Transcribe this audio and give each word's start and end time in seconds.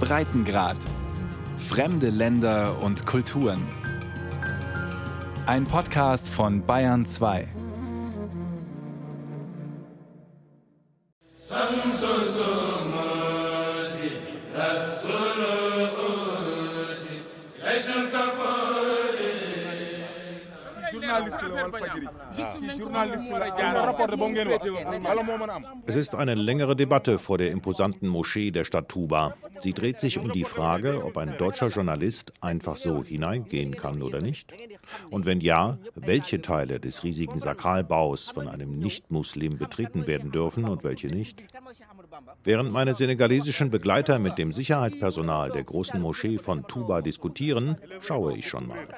Breitengrad. 0.00 0.78
Fremde 1.56 2.10
Länder 2.10 2.82
und 2.82 3.04
Kulturen. 3.06 3.62
Ein 5.46 5.64
Podcast 5.64 6.28
von 6.28 6.64
Bayern 6.64 7.04
2. 7.04 7.48
Es 25.86 25.96
ist 25.96 26.14
eine 26.14 26.34
längere 26.34 26.76
Debatte 26.76 27.18
vor 27.18 27.38
der 27.38 27.50
imposanten 27.50 28.08
Moschee 28.08 28.50
der 28.50 28.64
Stadt 28.64 28.88
Tuba. 28.88 29.34
Sie 29.60 29.72
dreht 29.72 30.00
sich 30.00 30.18
um 30.18 30.32
die 30.32 30.44
Frage, 30.44 31.04
ob 31.04 31.16
ein 31.16 31.36
deutscher 31.38 31.68
Journalist 31.68 32.32
einfach 32.40 32.76
so 32.76 33.02
hineingehen 33.02 33.74
kann 33.74 34.02
oder 34.02 34.20
nicht. 34.20 34.52
Und 35.10 35.26
wenn 35.26 35.40
ja, 35.40 35.78
welche 35.94 36.40
Teile 36.40 36.80
des 36.80 37.04
riesigen 37.04 37.40
Sakralbaus 37.40 38.30
von 38.30 38.48
einem 38.48 38.78
Nicht-Muslim 38.78 39.58
betreten 39.58 40.06
werden 40.06 40.30
dürfen 40.30 40.64
und 40.64 40.84
welche 40.84 41.08
nicht. 41.08 41.42
Während 42.44 42.72
meine 42.72 42.94
senegalesischen 42.94 43.70
Begleiter 43.70 44.18
mit 44.18 44.38
dem 44.38 44.52
Sicherheitspersonal 44.52 45.50
der 45.50 45.64
großen 45.64 46.00
Moschee 46.00 46.38
von 46.38 46.66
Tuba 46.66 47.02
diskutieren, 47.02 47.76
schaue 48.00 48.36
ich 48.36 48.48
schon 48.48 48.66
mal. 48.66 48.88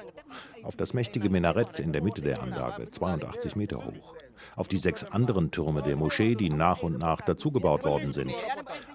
Auf 0.62 0.76
das 0.76 0.94
mächtige 0.94 1.30
Minarett 1.30 1.80
in 1.80 1.92
der 1.92 2.02
Mitte 2.02 2.22
der 2.22 2.42
Anlage, 2.42 2.88
82 2.88 3.56
Meter 3.56 3.78
hoch. 3.78 4.14
Auf 4.56 4.68
die 4.68 4.76
sechs 4.76 5.04
anderen 5.04 5.50
Türme 5.50 5.82
der 5.82 5.96
Moschee, 5.96 6.34
die 6.34 6.50
nach 6.50 6.82
und 6.82 6.98
nach 6.98 7.20
dazugebaut 7.20 7.84
worden 7.84 8.12
sind. 8.12 8.32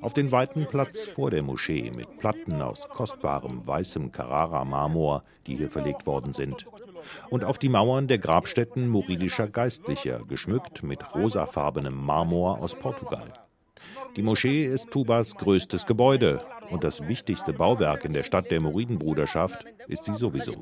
Auf 0.01 0.13
den 0.13 0.31
weiten 0.31 0.67
Platz 0.67 1.05
vor 1.05 1.31
der 1.31 1.43
Moschee 1.43 1.91
mit 1.95 2.17
Platten 2.17 2.61
aus 2.61 2.87
kostbarem 2.89 3.65
weißem 3.65 4.11
Carrara-Marmor, 4.11 5.23
die 5.47 5.55
hier 5.55 5.69
verlegt 5.69 6.05
worden 6.05 6.33
sind. 6.33 6.65
Und 7.29 7.43
auf 7.43 7.57
die 7.57 7.69
Mauern 7.69 8.07
der 8.07 8.17
Grabstätten 8.17 8.87
muridischer 8.87 9.47
Geistlicher, 9.47 10.21
geschmückt 10.27 10.83
mit 10.83 11.15
rosafarbenem 11.15 11.95
Marmor 11.95 12.59
aus 12.59 12.75
Portugal. 12.75 13.31
Die 14.15 14.23
Moschee 14.23 14.65
ist 14.65 14.91
Tubas 14.91 15.35
größtes 15.35 15.85
Gebäude 15.85 16.41
und 16.69 16.85
das 16.85 17.05
wichtigste 17.07 17.51
Bauwerk 17.51 18.05
in 18.05 18.13
der 18.13 18.23
Stadt 18.23 18.49
der 18.49 18.61
Muridenbruderschaft 18.61 19.65
ist 19.87 20.05
sie 20.05 20.15
sowieso. 20.15 20.53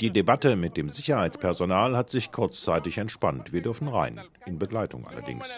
Die 0.00 0.10
Debatte 0.10 0.54
mit 0.54 0.76
dem 0.76 0.88
Sicherheitspersonal 0.88 1.96
hat 1.96 2.10
sich 2.10 2.30
kurzzeitig 2.30 2.98
entspannt. 2.98 3.52
Wir 3.52 3.62
dürfen 3.62 3.88
rein, 3.88 4.20
in 4.46 4.58
Begleitung 4.58 5.06
allerdings. 5.06 5.48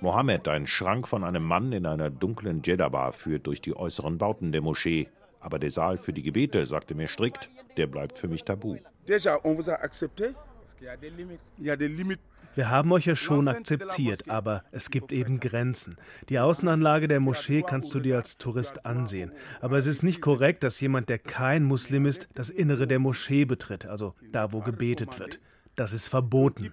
Mohammed, 0.00 0.48
ein 0.48 0.66
Schrank 0.66 1.06
von 1.06 1.22
einem 1.22 1.44
Mann 1.44 1.72
in 1.72 1.86
einer 1.86 2.10
dunklen 2.10 2.62
Jeddah 2.64 3.12
führt 3.12 3.46
durch 3.46 3.60
die 3.60 3.76
äußeren 3.76 4.18
Bauten 4.18 4.50
der 4.50 4.62
Moschee. 4.62 5.08
Aber 5.38 5.58
der 5.58 5.70
Saal 5.70 5.96
für 5.96 6.12
die 6.12 6.22
Gebete, 6.22 6.66
sagte 6.66 6.94
mir 6.94 7.08
strikt, 7.08 7.48
der 7.76 7.86
bleibt 7.86 8.18
für 8.18 8.28
mich 8.28 8.44
tabu. 8.44 8.78
Déjà, 9.06 9.38
on 9.44 9.56
vous 9.56 9.68
a 9.68 9.74
accepté? 9.74 10.34
Il 10.80 11.66
y 11.66 11.70
a 11.70 11.76
des 11.76 11.88
limites 11.88 12.20
wir 12.54 12.70
haben 12.70 12.92
euch 12.92 13.06
ja 13.06 13.16
schon 13.16 13.48
akzeptiert, 13.48 14.28
aber 14.28 14.62
es 14.72 14.90
gibt 14.90 15.12
eben 15.12 15.40
Grenzen. 15.40 15.96
Die 16.28 16.38
Außenanlage 16.38 17.08
der 17.08 17.20
Moschee 17.20 17.62
kannst 17.62 17.94
du 17.94 18.00
dir 18.00 18.16
als 18.16 18.36
Tourist 18.36 18.84
ansehen. 18.84 19.32
Aber 19.60 19.78
es 19.78 19.86
ist 19.86 20.02
nicht 20.02 20.20
korrekt, 20.20 20.62
dass 20.62 20.80
jemand, 20.80 21.08
der 21.08 21.18
kein 21.18 21.64
Muslim 21.64 22.06
ist, 22.06 22.28
das 22.34 22.50
Innere 22.50 22.86
der 22.86 22.98
Moschee 22.98 23.44
betritt, 23.44 23.86
also 23.86 24.14
da, 24.32 24.52
wo 24.52 24.60
gebetet 24.60 25.18
wird. 25.18 25.40
Das 25.76 25.92
ist 25.92 26.08
verboten. 26.08 26.72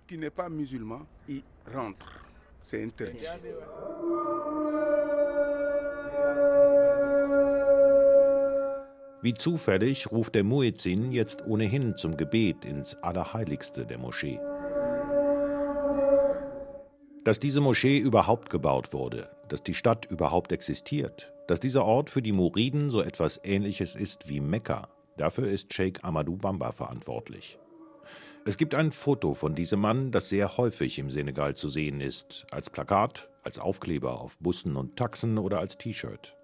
Wie 9.21 9.33
zufällig 9.33 10.11
ruft 10.11 10.35
der 10.35 10.43
Muezzin 10.43 11.11
jetzt 11.11 11.45
ohnehin 11.45 11.95
zum 11.95 12.15
Gebet 12.15 12.63
ins 12.65 12.95
Allerheiligste 12.95 13.85
der 13.85 13.97
Moschee. 13.97 14.39
Dass 17.25 17.39
diese 17.39 17.59
Moschee 17.59 17.97
überhaupt 17.97 18.49
gebaut 18.49 18.93
wurde, 18.93 19.29
dass 19.49 19.61
die 19.61 19.73
Stadt 19.73 20.05
überhaupt 20.05 20.53
existiert, 20.53 21.33
dass 21.47 21.59
dieser 21.59 21.83
Ort 21.83 22.09
für 22.09 22.21
die 22.21 22.31
Muriden 22.31 22.89
so 22.89 23.01
etwas 23.01 23.41
Ähnliches 23.43 23.95
ist 23.95 24.29
wie 24.29 24.39
Mekka, 24.39 24.87
dafür 25.17 25.49
ist 25.49 25.73
Sheikh 25.73 25.99
Amadou 26.03 26.37
Bamba 26.37 26.71
verantwortlich. 26.71 27.59
Es 28.45 28.57
gibt 28.57 28.73
ein 28.73 28.93
Foto 28.93 29.33
von 29.33 29.53
diesem 29.53 29.81
Mann, 29.81 30.11
das 30.11 30.29
sehr 30.29 30.57
häufig 30.57 30.97
im 30.97 31.09
Senegal 31.09 31.55
zu 31.55 31.67
sehen 31.67 31.99
ist, 31.99 32.47
als 32.51 32.69
Plakat, 32.69 33.29
als 33.43 33.59
Aufkleber 33.59 34.21
auf 34.21 34.37
Bussen 34.37 34.77
und 34.77 34.95
Taxen 34.95 35.37
oder 35.37 35.59
als 35.59 35.77
T-Shirt. 35.77 36.37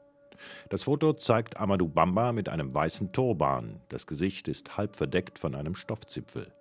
Das 0.69 0.83
Foto 0.83 1.13
zeigt 1.13 1.57
Amadou 1.57 1.87
Bamba 1.87 2.33
mit 2.33 2.49
einem 2.49 2.73
weißen 2.73 3.13
Turban, 3.13 3.81
das 3.87 4.07
Gesicht 4.07 4.49
ist 4.49 4.75
halb 4.75 4.97
verdeckt 4.97 5.39
von 5.39 5.55
einem 5.55 5.73
Stoffzipfel. 5.73 6.51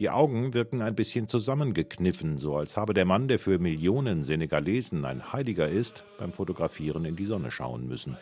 Die 0.00 0.10
Augen 0.10 0.54
wirken 0.54 0.82
ein 0.82 0.94
bisschen 0.94 1.28
zusammengekniffen, 1.28 2.38
so 2.38 2.56
als 2.56 2.76
habe 2.76 2.94
der 2.94 3.04
Mann, 3.04 3.28
der 3.28 3.38
für 3.38 3.58
Millionen 3.58 4.24
Senegalesen 4.24 5.04
ein 5.04 5.32
Heiliger 5.32 5.68
ist, 5.68 6.04
beim 6.18 6.32
Fotografieren 6.32 7.04
in 7.04 7.16
die 7.16 7.26
Sonne 7.26 7.50
schauen 7.50 7.86
müssen. 7.86 8.16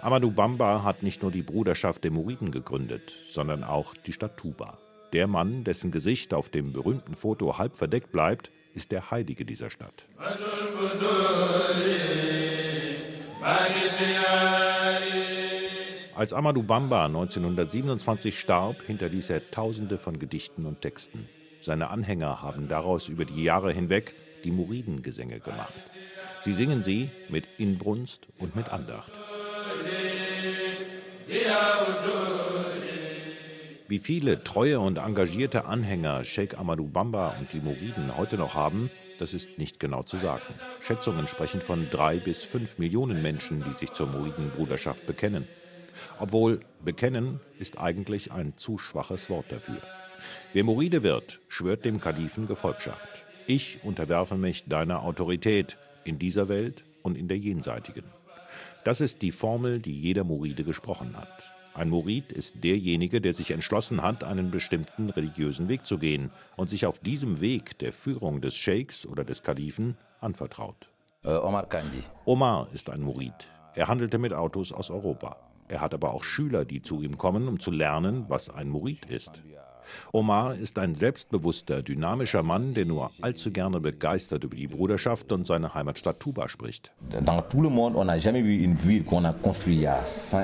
Amadou 0.00 0.30
Bamba 0.30 0.84
hat 0.84 1.02
nicht 1.02 1.22
nur 1.22 1.32
die 1.32 1.42
Bruderschaft 1.42 2.04
der 2.04 2.12
Muriden 2.12 2.50
gegründet, 2.52 3.14
sondern 3.30 3.64
auch 3.64 3.94
die 3.94 4.12
Stadt 4.12 4.36
Tuba. 4.36 4.78
Der 5.12 5.26
Mann, 5.26 5.64
dessen 5.64 5.90
Gesicht 5.90 6.34
auf 6.34 6.48
dem 6.48 6.72
berühmten 6.72 7.14
Foto 7.14 7.58
halb 7.58 7.76
verdeckt 7.76 8.12
bleibt, 8.12 8.50
ist 8.74 8.92
der 8.92 9.10
Heilige 9.10 9.44
dieser 9.44 9.70
Stadt. 9.70 10.06
Als 16.18 16.32
Amadou 16.32 16.64
Bamba 16.64 17.06
1927 17.06 18.40
starb, 18.40 18.82
hinterließ 18.82 19.30
er 19.30 19.52
Tausende 19.52 19.98
von 19.98 20.18
Gedichten 20.18 20.66
und 20.66 20.80
Texten. 20.80 21.28
Seine 21.60 21.90
Anhänger 21.90 22.42
haben 22.42 22.66
daraus 22.66 23.06
über 23.06 23.24
die 23.24 23.44
Jahre 23.44 23.72
hinweg 23.72 24.16
die 24.42 24.50
Muridengesänge 24.50 25.38
gemacht. 25.38 25.74
Sie 26.40 26.52
singen 26.54 26.82
sie 26.82 27.10
mit 27.28 27.44
Inbrunst 27.58 28.26
und 28.40 28.56
mit 28.56 28.68
Andacht. 28.68 29.12
Wie 33.86 34.00
viele 34.00 34.42
treue 34.42 34.80
und 34.80 34.98
engagierte 34.98 35.66
Anhänger 35.66 36.24
Sheikh 36.24 36.56
Amadou 36.56 36.88
Bamba 36.88 37.36
und 37.38 37.52
die 37.52 37.60
Muriden 37.60 38.16
heute 38.16 38.38
noch 38.38 38.54
haben, 38.54 38.90
das 39.20 39.34
ist 39.34 39.56
nicht 39.56 39.78
genau 39.78 40.02
zu 40.02 40.16
sagen. 40.16 40.42
Schätzungen 40.80 41.28
sprechen 41.28 41.60
von 41.60 41.88
drei 41.90 42.16
bis 42.16 42.42
fünf 42.42 42.76
Millionen 42.78 43.22
Menschen, 43.22 43.62
die 43.62 43.78
sich 43.78 43.92
zur 43.92 44.08
Muridenbruderschaft 44.08 45.06
bekennen. 45.06 45.46
Obwohl 46.18 46.60
bekennen 46.84 47.40
ist 47.58 47.78
eigentlich 47.78 48.32
ein 48.32 48.56
zu 48.56 48.78
schwaches 48.78 49.30
Wort 49.30 49.46
dafür. 49.50 49.80
Wer 50.52 50.64
Muride 50.64 51.02
wird, 51.02 51.40
schwört 51.48 51.84
dem 51.84 52.00
Kalifen 52.00 52.46
Gefolgschaft. 52.46 53.08
Ich 53.46 53.82
unterwerfe 53.84 54.36
mich 54.36 54.64
deiner 54.66 55.02
Autorität 55.02 55.78
in 56.04 56.18
dieser 56.18 56.48
Welt 56.48 56.84
und 57.02 57.16
in 57.16 57.28
der 57.28 57.38
jenseitigen. 57.38 58.04
Das 58.84 59.00
ist 59.00 59.22
die 59.22 59.32
Formel, 59.32 59.80
die 59.80 59.98
jeder 59.98 60.24
Muride 60.24 60.64
gesprochen 60.64 61.16
hat. 61.16 61.50
Ein 61.74 61.90
Murid 61.90 62.32
ist 62.32 62.64
derjenige, 62.64 63.20
der 63.20 63.32
sich 63.32 63.52
entschlossen 63.52 64.02
hat, 64.02 64.24
einen 64.24 64.50
bestimmten 64.50 65.10
religiösen 65.10 65.68
Weg 65.68 65.86
zu 65.86 65.98
gehen 65.98 66.30
und 66.56 66.70
sich 66.70 66.86
auf 66.86 66.98
diesem 66.98 67.40
Weg 67.40 67.78
der 67.78 67.92
Führung 67.92 68.40
des 68.40 68.56
Scheiks 68.56 69.06
oder 69.06 69.22
des 69.22 69.42
Kalifen 69.42 69.96
anvertraut. 70.20 70.90
Äh, 71.22 71.34
Omar 71.34 71.68
Kandi. 71.68 72.02
Omar 72.24 72.68
ist 72.72 72.90
ein 72.90 73.00
Murid. 73.00 73.48
Er 73.74 73.86
handelte 73.86 74.18
mit 74.18 74.32
Autos 74.32 74.72
aus 74.72 74.90
Europa. 74.90 75.36
Er 75.68 75.80
hat 75.80 75.94
aber 75.94 76.14
auch 76.14 76.24
Schüler, 76.24 76.64
die 76.64 76.82
zu 76.82 77.02
ihm 77.02 77.18
kommen, 77.18 77.46
um 77.48 77.60
zu 77.60 77.70
lernen, 77.70 78.24
was 78.28 78.50
ein 78.50 78.68
Murid 78.68 79.04
ist. 79.06 79.42
Omar 80.12 80.54
ist 80.54 80.78
ein 80.78 80.94
selbstbewusster, 80.94 81.82
dynamischer 81.82 82.42
Mann, 82.42 82.74
der 82.74 82.84
nur 82.84 83.10
allzu 83.20 83.50
gerne 83.50 83.80
begeistert 83.80 84.44
über 84.44 84.56
die 84.56 84.66
Bruderschaft 84.66 85.32
und 85.32 85.46
seine 85.46 85.74
Heimatstadt 85.74 86.20
Tuba 86.20 86.48
spricht. 86.48 86.92
Dans 87.24 87.42
tout 87.48 87.62
le 87.62 87.70
monde, 87.70 87.96
on 87.96 88.04
n'a 88.06 88.18
jamais 88.18 88.42
vu 88.42 88.62
une 88.62 88.76
ville 88.76 89.04
qu'on 89.04 89.24
a 89.24 89.32
construite 89.32 89.78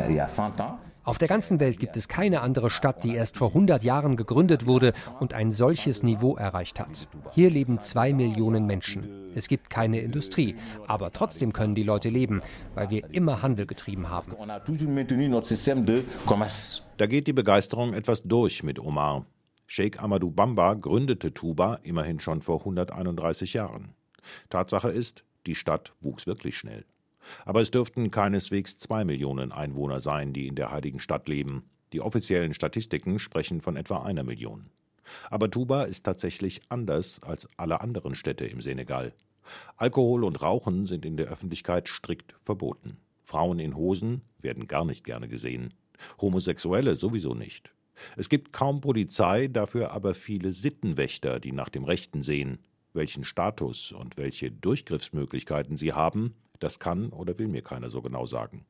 il 0.09 0.15
y 0.15 0.21
a 0.21 0.29
100 0.29 0.61
ans. 0.61 0.79
Auf 1.05 1.19
der 1.19 1.29
ganzen 1.29 1.61
Welt 1.61 1.79
gibt 1.79 1.99
es 1.99 2.09
keine 2.09 2.41
andere 2.41 2.71
Stadt, 2.71 3.05
die 3.05 3.15
erst 3.15 3.37
vor 3.37 3.49
100 3.49 3.85
Jahren 3.85 4.17
gegründet 4.17 4.65
wurde 4.65 4.95
und 5.21 5.35
ein 5.35 5.53
solches 5.53 6.03
Niveau 6.03 6.35
erreicht 6.35 6.81
hat. 6.81 7.09
Hier 7.33 7.51
leben 7.51 7.79
zwei 7.79 8.15
Millionen 8.15 8.65
Menschen. 8.65 9.31
Es 9.35 9.49
gibt 9.49 9.69
keine 9.69 10.01
Industrie, 10.01 10.57
aber 10.87 11.13
trotzdem 11.13 11.53
können 11.53 11.75
die 11.75 11.83
Leute 11.83 12.09
leben, 12.09 12.41
weil 12.75 12.89
wir 12.89 13.13
immer 13.13 13.43
Handel 13.43 13.67
getrieben 13.67 14.09
haben. 14.09 14.33
Da 16.97 17.07
geht 17.07 17.27
die 17.27 17.33
Begeisterung 17.35 17.93
etwas 17.93 18.23
durch 18.23 18.63
mit 18.63 18.79
Omar. 18.79 19.27
Sheikh 19.67 19.99
Amadou 20.03 20.31
Bamba 20.31 20.73
gründete 20.73 21.35
Tuba 21.35 21.81
immerhin 21.83 22.19
schon 22.19 22.41
vor 22.41 22.61
131 22.61 23.53
Jahren. 23.53 23.95
Tatsache 24.49 24.91
ist, 24.91 25.25
die 25.47 25.55
Stadt 25.55 25.93
wuchs 26.01 26.27
wirklich 26.27 26.57
schnell. 26.57 26.87
Aber 27.45 27.61
es 27.61 27.71
dürften 27.71 28.11
keineswegs 28.11 28.79
zwei 28.79 29.05
Millionen 29.05 29.53
Einwohner 29.53 30.01
sein, 30.01 30.33
die 30.33 30.47
in 30.47 30.55
der 30.55 30.71
heiligen 30.71 31.01
Stadt 31.01 31.29
leben. 31.29 31.65
Die 31.93 32.01
offiziellen 32.01 32.55
Statistiken 32.55 33.19
sprechen 33.19 33.61
von 33.61 33.77
etwa 33.77 34.03
einer 34.03 34.25
Million. 34.25 34.71
Aber 35.31 35.51
Tuba 35.51 35.85
ist 35.85 36.05
tatsächlich 36.05 36.63
anders 36.69 37.23
als 37.23 37.49
alle 37.57 37.81
anderen 37.81 38.15
Städte 38.15 38.47
im 38.47 38.61
Senegal. 38.61 39.13
Alkohol 39.77 40.25
und 40.25 40.41
Rauchen 40.43 40.87
sind 40.87 41.05
in 41.05 41.17
der 41.17 41.27
Öffentlichkeit 41.27 41.89
strikt 41.89 42.35
verboten. 42.41 42.97
Frauen 43.23 43.59
in 43.59 43.77
Hosen 43.77 44.23
werden 44.41 44.67
gar 44.67 44.85
nicht 44.85 45.05
gerne 45.05 45.29
gesehen. 45.29 45.75
Homosexuelle 46.21 46.97
sowieso 46.97 47.35
nicht. 47.35 47.73
Es 48.17 48.29
gibt 48.29 48.53
kaum 48.53 48.81
Polizei, 48.81 49.49
dafür 49.49 49.93
aber 49.93 50.15
viele 50.15 50.53
Sittenwächter, 50.53 51.41
die 51.41 51.53
nach 51.53 51.69
dem 51.69 51.85
Rechten 51.85 52.23
sehen. 52.23 52.59
Welchen 52.93 53.25
Status 53.25 53.93
und 53.93 54.17
welche 54.17 54.51
Durchgriffsmöglichkeiten 54.51 55.77
sie 55.77 55.93
haben, 55.93 56.35
das 56.65 56.79
kann 56.79 57.11
oder 57.11 57.39
will 57.39 57.49
mir 57.49 57.63
keiner 57.63 57.91
so 57.91 58.03
genau 58.03 58.27
sagen. 58.27 58.65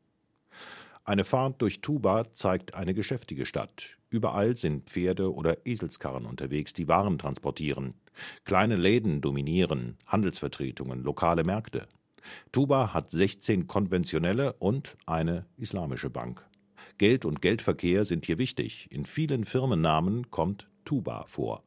Eine 1.04 1.24
Fahrt 1.24 1.60
durch 1.60 1.80
Tuba 1.80 2.32
zeigt 2.32 2.74
eine 2.74 2.94
geschäftige 2.94 3.44
Stadt. 3.44 3.98
Überall 4.08 4.56
sind 4.56 4.88
Pferde 4.88 5.34
oder 5.34 5.66
Eselskarren 5.66 6.24
unterwegs, 6.24 6.72
die 6.72 6.88
Waren 6.88 7.18
transportieren. 7.18 7.94
Kleine 8.44 8.76
Läden 8.76 9.20
dominieren, 9.20 9.98
Handelsvertretungen, 10.06 11.02
lokale 11.02 11.44
Märkte. 11.44 11.86
Tuba 12.52 12.94
hat 12.94 13.10
16 13.10 13.66
konventionelle 13.66 14.54
und 14.54 14.96
eine 15.04 15.44
islamische 15.56 16.10
Bank. 16.10 16.46
Geld 16.96 17.24
und 17.24 17.42
Geldverkehr 17.42 18.04
sind 18.04 18.24
hier 18.24 18.38
wichtig. 18.38 18.88
In 18.90 19.04
vielen 19.04 19.44
Firmennamen 19.44 20.30
kommt 20.30 20.68
Tuba 20.84 21.24
vor. 21.26 21.62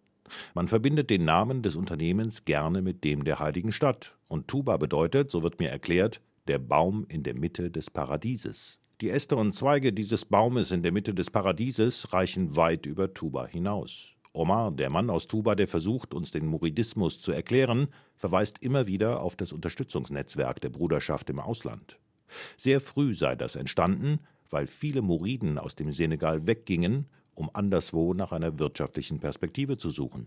Man 0.53 0.67
verbindet 0.67 1.09
den 1.09 1.25
Namen 1.25 1.61
des 1.61 1.75
Unternehmens 1.75 2.45
gerne 2.45 2.81
mit 2.81 3.03
dem 3.03 3.23
der 3.23 3.39
heiligen 3.39 3.71
Stadt. 3.71 4.15
Und 4.27 4.47
Tuba 4.47 4.77
bedeutet, 4.77 5.31
so 5.31 5.43
wird 5.43 5.59
mir 5.59 5.69
erklärt, 5.69 6.21
der 6.47 6.59
Baum 6.59 7.05
in 7.09 7.23
der 7.23 7.35
Mitte 7.35 7.71
des 7.71 7.89
Paradieses. 7.89 8.79
Die 9.01 9.09
Äste 9.09 9.35
und 9.35 9.55
Zweige 9.55 9.93
dieses 9.93 10.25
Baumes 10.25 10.71
in 10.71 10.81
der 10.81 10.91
Mitte 10.91 11.13
des 11.13 11.29
Paradieses 11.29 12.13
reichen 12.13 12.55
weit 12.55 12.85
über 12.85 13.13
Tuba 13.13 13.45
hinaus. 13.45 14.15
Omar, 14.33 14.71
der 14.71 14.89
Mann 14.89 15.09
aus 15.09 15.27
Tuba, 15.27 15.55
der 15.55 15.67
versucht, 15.67 16.13
uns 16.13 16.31
den 16.31 16.45
Muridismus 16.45 17.19
zu 17.19 17.31
erklären, 17.31 17.87
verweist 18.15 18.63
immer 18.63 18.87
wieder 18.87 19.21
auf 19.21 19.35
das 19.35 19.51
Unterstützungsnetzwerk 19.53 20.61
der 20.61 20.69
Bruderschaft 20.69 21.29
im 21.29 21.39
Ausland. 21.39 21.99
Sehr 22.55 22.79
früh 22.79 23.13
sei 23.13 23.35
das 23.35 23.55
entstanden, 23.55 24.19
weil 24.49 24.67
viele 24.67 25.01
Muriden 25.01 25.57
aus 25.57 25.75
dem 25.75 25.91
Senegal 25.91 26.47
weggingen 26.47 27.07
um 27.37 27.51
anderswo 27.53 28.13
nach 28.15 28.31
einer 28.31 28.57
wirtschaftlichen 28.57 29.19
Perspektive 29.19 29.77
zu 29.77 29.91
suchen. 29.91 30.25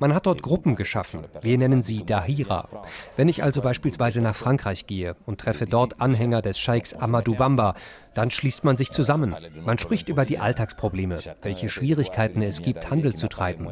Man 0.00 0.14
hat 0.14 0.26
dort 0.26 0.42
Gruppen 0.42 0.76
geschaffen. 0.76 1.24
Wir 1.42 1.58
nennen 1.58 1.82
sie 1.82 2.04
Dahira. 2.04 2.68
Wenn 3.16 3.28
ich 3.28 3.42
also 3.42 3.60
beispielsweise 3.60 4.22
nach 4.22 4.34
Frankreich 4.34 4.86
gehe 4.86 5.14
und 5.26 5.40
treffe 5.40 5.66
dort 5.66 6.00
Anhänger 6.00 6.40
des 6.40 6.58
Scheiks 6.58 6.94
Amadou 6.94 7.34
Bamba, 7.34 7.74
dann 8.14 8.30
schließt 8.30 8.64
man 8.64 8.76
sich 8.76 8.90
zusammen. 8.90 9.36
Man 9.64 9.78
spricht 9.78 10.08
über 10.08 10.24
die 10.24 10.38
Alltagsprobleme, 10.38 11.18
welche 11.42 11.68
Schwierigkeiten 11.68 12.42
es 12.42 12.62
gibt, 12.62 12.90
Handel 12.90 13.14
zu 13.14 13.28
treiben. 13.28 13.68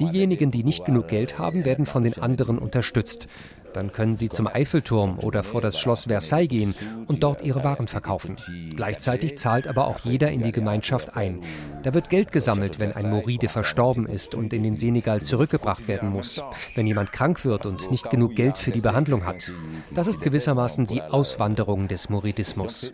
Diejenigen, 0.00 0.50
die 0.50 0.64
nicht 0.64 0.84
genug 0.84 1.08
Geld 1.08 1.38
haben, 1.38 1.64
werden 1.64 1.86
von 1.86 2.02
den 2.02 2.18
anderen 2.18 2.58
unterstützt. 2.58 3.28
Dann 3.72 3.92
können 3.92 4.16
sie 4.16 4.28
zum 4.28 4.46
Eiffelturm 4.46 5.18
oder 5.22 5.42
vor 5.42 5.60
das 5.60 5.78
Schloss 5.78 6.04
Versailles 6.04 6.48
gehen 6.48 6.74
und 7.06 7.22
dort 7.22 7.42
ihre 7.42 7.64
Waren 7.64 7.88
verkaufen. 7.88 8.36
Gleichzeitig 8.74 9.38
zahlt 9.38 9.68
aber 9.68 9.86
auch 9.86 10.00
jeder 10.00 10.30
in 10.30 10.42
die 10.42 10.52
Gemeinschaft 10.52 11.16
ein. 11.16 11.42
Da 11.82 11.94
wird 11.94 12.10
Geld 12.10 12.32
gesammelt, 12.32 12.78
wenn 12.78 12.92
ein 12.92 13.10
Moride 13.10 13.48
verstorben 13.48 14.06
ist 14.06 14.34
und 14.34 14.52
in 14.52 14.62
den 14.62 14.76
Senegal 14.76 15.22
zurückgebracht 15.22 15.88
werden 15.88 16.10
muss, 16.10 16.42
wenn 16.74 16.86
jemand 16.86 17.12
krank 17.12 17.44
wird 17.44 17.66
und 17.66 17.90
nicht 17.90 18.10
genug 18.10 18.34
Geld 18.34 18.58
für 18.58 18.70
die 18.70 18.80
Behandlung 18.80 19.24
hat. 19.26 19.52
Das 19.94 20.06
ist 20.06 20.20
gewissermaßen 20.20 20.86
die 20.86 21.02
Auswanderung 21.02 21.88
des 21.88 22.08
Muridismus. 22.08 22.92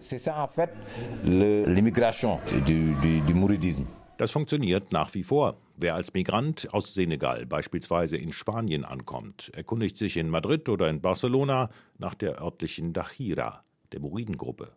Das 4.16 4.30
funktioniert 4.30 4.92
nach 4.92 5.14
wie 5.14 5.22
vor. 5.24 5.56
Wer 5.76 5.96
als 5.96 6.14
Migrant 6.14 6.72
aus 6.72 6.94
Senegal 6.94 7.46
beispielsweise 7.46 8.16
in 8.16 8.32
Spanien 8.32 8.84
ankommt, 8.84 9.50
erkundigt 9.54 9.98
sich 9.98 10.16
in 10.16 10.30
Madrid 10.30 10.68
oder 10.68 10.88
in 10.88 11.00
Barcelona 11.00 11.68
nach 11.98 12.14
der 12.14 12.40
örtlichen 12.40 12.92
Dachira, 12.92 13.64
der 13.90 13.98
Muridengruppe. 13.98 14.70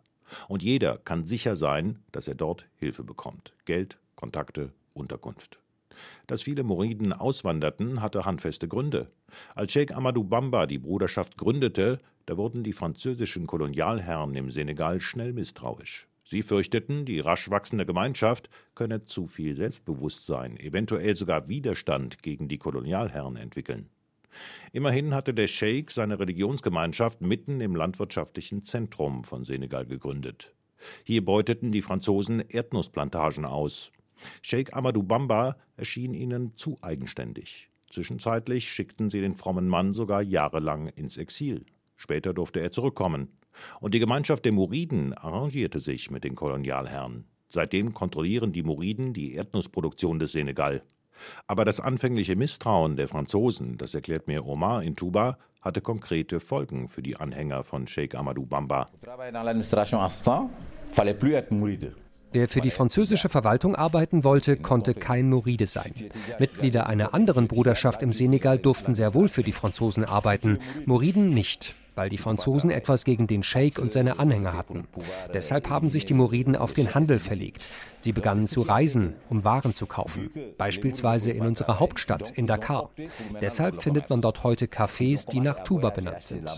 Und 0.48 0.64
jeder 0.64 0.98
kann 0.98 1.24
sicher 1.24 1.54
sein, 1.54 2.00
dass 2.10 2.26
er 2.26 2.34
dort 2.34 2.66
Hilfe 2.74 3.04
bekommt. 3.04 3.54
Geld, 3.64 3.96
Kontakte, 4.16 4.72
Unterkunft. 4.92 5.60
Dass 6.26 6.42
viele 6.42 6.64
Muriden 6.64 7.12
auswanderten, 7.12 8.02
hatte 8.02 8.24
handfeste 8.24 8.66
Gründe. 8.66 9.08
Als 9.54 9.72
Sheikh 9.72 9.94
Amadou 9.94 10.24
Bamba 10.24 10.66
die 10.66 10.78
Bruderschaft 10.78 11.36
gründete, 11.36 12.00
da 12.26 12.36
wurden 12.36 12.64
die 12.64 12.72
französischen 12.72 13.46
Kolonialherren 13.46 14.34
im 14.34 14.50
Senegal 14.50 15.00
schnell 15.00 15.32
misstrauisch. 15.32 16.07
Sie 16.30 16.42
fürchteten, 16.42 17.06
die 17.06 17.20
rasch 17.20 17.48
wachsende 17.48 17.86
Gemeinschaft 17.86 18.50
könne 18.74 19.06
zu 19.06 19.26
viel 19.26 19.56
Selbstbewusstsein, 19.56 20.58
eventuell 20.58 21.16
sogar 21.16 21.48
Widerstand 21.48 22.22
gegen 22.22 22.48
die 22.48 22.58
Kolonialherren 22.58 23.36
entwickeln. 23.36 23.88
Immerhin 24.74 25.14
hatte 25.14 25.32
der 25.32 25.46
Scheik 25.46 25.90
seine 25.90 26.20
Religionsgemeinschaft 26.20 27.22
mitten 27.22 27.62
im 27.62 27.74
landwirtschaftlichen 27.74 28.62
Zentrum 28.62 29.24
von 29.24 29.46
Senegal 29.46 29.86
gegründet. 29.86 30.52
Hier 31.02 31.24
beuteten 31.24 31.72
die 31.72 31.80
Franzosen 31.80 32.40
Erdnussplantagen 32.46 33.46
aus. 33.46 33.90
Sheikh 34.42 34.76
Amadou 34.76 35.04
Bamba 35.04 35.56
erschien 35.78 36.12
ihnen 36.12 36.54
zu 36.56 36.76
eigenständig. 36.82 37.70
Zwischenzeitlich 37.88 38.70
schickten 38.70 39.08
sie 39.08 39.22
den 39.22 39.34
frommen 39.34 39.66
Mann 39.66 39.94
sogar 39.94 40.20
jahrelang 40.20 40.88
ins 40.88 41.16
Exil. 41.16 41.64
Später 41.96 42.34
durfte 42.34 42.60
er 42.60 42.70
zurückkommen. 42.70 43.28
Und 43.80 43.94
die 43.94 44.00
Gemeinschaft 44.00 44.44
der 44.44 44.52
Muriden 44.52 45.12
arrangierte 45.14 45.80
sich 45.80 46.10
mit 46.10 46.24
den 46.24 46.34
Kolonialherren. 46.34 47.24
Seitdem 47.48 47.94
kontrollieren 47.94 48.52
die 48.52 48.62
Muriden 48.62 49.14
die 49.14 49.34
Erdnussproduktion 49.34 50.18
des 50.18 50.32
Senegal. 50.32 50.82
Aber 51.46 51.64
das 51.64 51.80
anfängliche 51.80 52.36
Misstrauen 52.36 52.96
der 52.96 53.08
Franzosen, 53.08 53.78
das 53.78 53.94
erklärt 53.94 54.28
mir 54.28 54.46
Omar 54.46 54.82
in 54.82 54.96
Tuba, 54.96 55.38
hatte 55.60 55.80
konkrete 55.80 56.40
Folgen 56.40 56.88
für 56.88 57.02
die 57.02 57.16
Anhänger 57.16 57.64
von 57.64 57.88
Sheikh 57.88 58.16
Amadou 58.16 58.46
Bamba. 58.46 58.88
Wer 62.30 62.48
für 62.48 62.60
die 62.60 62.70
französische 62.70 63.28
Verwaltung 63.30 63.74
arbeiten 63.74 64.22
wollte, 64.22 64.56
konnte 64.58 64.94
kein 64.94 65.30
Muride 65.30 65.66
sein. 65.66 65.92
Mitglieder 66.38 66.86
einer 66.86 67.14
anderen 67.14 67.48
Bruderschaft 67.48 68.02
im 68.02 68.12
Senegal 68.12 68.58
durften 68.58 68.94
sehr 68.94 69.14
wohl 69.14 69.28
für 69.28 69.42
die 69.42 69.52
Franzosen 69.52 70.04
arbeiten, 70.04 70.58
Muriden 70.84 71.30
nicht 71.30 71.74
weil 71.98 72.08
die 72.10 72.16
Franzosen 72.16 72.70
etwas 72.70 73.04
gegen 73.04 73.26
den 73.26 73.42
Scheik 73.42 73.80
und 73.80 73.92
seine 73.92 74.20
Anhänger 74.20 74.56
hatten. 74.56 74.86
Deshalb 75.34 75.68
haben 75.68 75.90
sich 75.90 76.06
die 76.06 76.14
Muriden 76.14 76.54
auf 76.54 76.72
den 76.72 76.94
Handel 76.94 77.18
verlegt. 77.18 77.68
Sie 77.98 78.12
begannen 78.12 78.46
zu 78.46 78.62
reisen, 78.62 79.16
um 79.28 79.42
Waren 79.42 79.74
zu 79.74 79.86
kaufen, 79.86 80.30
beispielsweise 80.56 81.32
in 81.32 81.44
unserer 81.44 81.80
Hauptstadt, 81.80 82.30
in 82.30 82.46
Dakar. 82.46 82.90
Deshalb 83.40 83.82
findet 83.82 84.08
man 84.10 84.22
dort 84.22 84.44
heute 84.44 84.66
Cafés, 84.66 85.28
die 85.28 85.40
nach 85.40 85.64
Tuba 85.64 85.90
benannt 85.90 86.22
sind. 86.22 86.48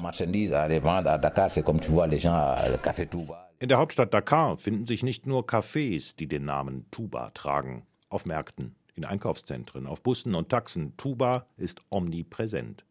In 3.59 3.69
der 3.69 3.79
Hauptstadt 3.79 4.13
Dakar 4.13 4.59
finden 4.59 4.87
sich 4.87 5.03
nicht 5.03 5.27
nur 5.27 5.47
Cafés, 5.47 6.17
die 6.17 6.29
den 6.29 6.45
Namen 6.45 6.85
Tuba 6.91 7.31
tragen. 7.31 7.87
Auf 8.11 8.27
Märkten, 8.27 8.75
in 8.95 9.07
Einkaufszentren, 9.07 9.87
auf 9.87 10.03
Bussen 10.03 10.35
und 10.35 10.51
Taxen. 10.51 10.99
Tuba 10.99 11.47
ist 11.57 11.81
omnipräsent. 11.89 12.85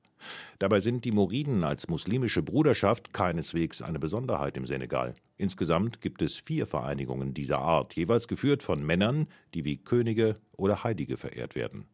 Dabei 0.59 0.79
sind 0.79 1.05
die 1.05 1.11
Moriden 1.11 1.63
als 1.63 1.87
muslimische 1.87 2.43
Bruderschaft 2.43 3.13
keineswegs 3.13 3.81
eine 3.81 3.99
Besonderheit 3.99 4.57
im 4.57 4.65
Senegal. 4.65 5.13
Insgesamt 5.37 6.01
gibt 6.01 6.21
es 6.21 6.37
vier 6.37 6.65
Vereinigungen 6.65 7.33
dieser 7.33 7.59
Art, 7.59 7.95
jeweils 7.95 8.27
geführt 8.27 8.63
von 8.63 8.85
Männern, 8.85 9.27
die 9.53 9.65
wie 9.65 9.77
Könige 9.77 10.35
oder 10.57 10.83
Heilige 10.83 11.17
verehrt 11.17 11.55
werden. 11.55 11.85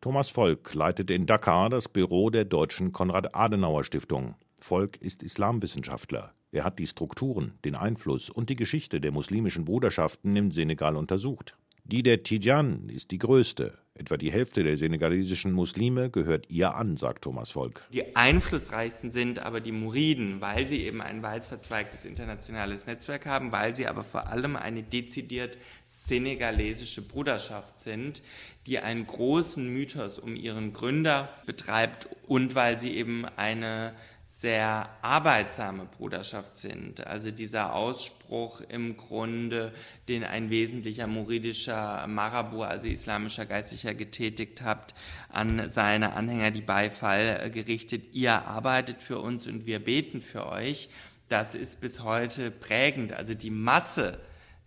Thomas 0.00 0.30
Volk 0.30 0.74
leitet 0.74 1.10
in 1.10 1.26
Dakar 1.26 1.70
das 1.70 1.88
Büro 1.88 2.28
der 2.30 2.44
Deutschen 2.44 2.90
Konrad-Adenauer-Stiftung. 2.90 4.34
Volk 4.58 4.96
ist 4.96 5.22
Islamwissenschaftler. 5.22 6.34
Er 6.50 6.64
hat 6.64 6.78
die 6.78 6.86
Strukturen, 6.86 7.54
den 7.64 7.76
Einfluss 7.76 8.28
und 8.28 8.50
die 8.50 8.56
Geschichte 8.56 9.00
der 9.00 9.12
muslimischen 9.12 9.64
Bruderschaften 9.64 10.34
im 10.34 10.50
Senegal 10.50 10.96
untersucht. 10.96 11.56
Die 11.84 12.02
der 12.02 12.22
Tijan 12.24 12.88
ist 12.88 13.10
die 13.10 13.18
größte. 13.18 13.78
Etwa 14.02 14.16
die 14.16 14.32
Hälfte 14.32 14.64
der 14.64 14.76
senegalesischen 14.76 15.52
Muslime 15.52 16.10
gehört 16.10 16.50
ihr 16.50 16.74
an, 16.74 16.96
sagt 16.96 17.22
Thomas 17.22 17.50
Volk. 17.50 17.82
Die 17.92 18.16
einflussreichsten 18.16 19.12
sind 19.12 19.38
aber 19.38 19.60
die 19.60 19.70
Muriden, 19.70 20.40
weil 20.40 20.66
sie 20.66 20.82
eben 20.82 21.00
ein 21.00 21.22
weit 21.22 21.44
verzweigtes 21.44 22.04
internationales 22.04 22.84
Netzwerk 22.86 23.26
haben, 23.26 23.52
weil 23.52 23.76
sie 23.76 23.86
aber 23.86 24.02
vor 24.02 24.26
allem 24.26 24.56
eine 24.56 24.82
dezidiert 24.82 25.56
senegalesische 25.86 27.00
Bruderschaft 27.00 27.78
sind, 27.78 28.22
die 28.66 28.80
einen 28.80 29.06
großen 29.06 29.72
Mythos 29.72 30.18
um 30.18 30.34
ihren 30.34 30.72
Gründer 30.72 31.28
betreibt 31.46 32.08
und 32.26 32.56
weil 32.56 32.80
sie 32.80 32.96
eben 32.96 33.24
eine 33.36 33.94
sehr 34.42 34.88
arbeitsame 35.02 35.86
Bruderschaft 35.86 36.56
sind. 36.56 37.06
Also 37.06 37.30
dieser 37.30 37.74
Ausspruch 37.76 38.60
im 38.60 38.96
Grunde, 38.96 39.72
den 40.08 40.24
ein 40.24 40.50
wesentlicher 40.50 41.06
muridischer 41.06 42.04
Marabu, 42.08 42.64
also 42.64 42.88
islamischer 42.88 43.46
Geistlicher, 43.46 43.94
getätigt 43.94 44.62
hat, 44.62 44.94
an 45.28 45.70
seine 45.70 46.14
Anhänger 46.14 46.50
die 46.50 46.60
Beifall 46.60 47.50
gerichtet, 47.52 48.14
ihr 48.14 48.46
arbeitet 48.48 49.00
für 49.00 49.20
uns 49.20 49.46
und 49.46 49.64
wir 49.64 49.78
beten 49.78 50.20
für 50.20 50.46
euch, 50.48 50.88
das 51.28 51.54
ist 51.54 51.80
bis 51.80 52.02
heute 52.02 52.50
prägend. 52.50 53.12
Also 53.12 53.34
die 53.34 53.50
Masse 53.50 54.18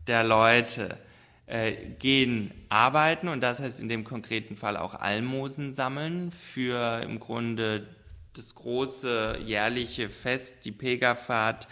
der 0.07 0.23
Leute, 0.23 0.97
äh, 1.47 1.73
gehen 1.99 2.51
arbeiten 2.69 3.27
und 3.27 3.41
das 3.41 3.59
heißt 3.59 3.81
in 3.81 3.89
dem 3.89 4.05
konkreten 4.05 4.55
Fall 4.55 4.77
auch 4.77 4.95
Almosen 4.95 5.73
sammeln 5.73 6.31
für 6.31 7.01
im 7.03 7.19
Grunde 7.19 7.85
das 8.37 8.55
große 8.55 9.39
jährliche 9.45 10.09
Fest, 10.09 10.65
die 10.65 10.71
Pegafahrt 10.71 11.67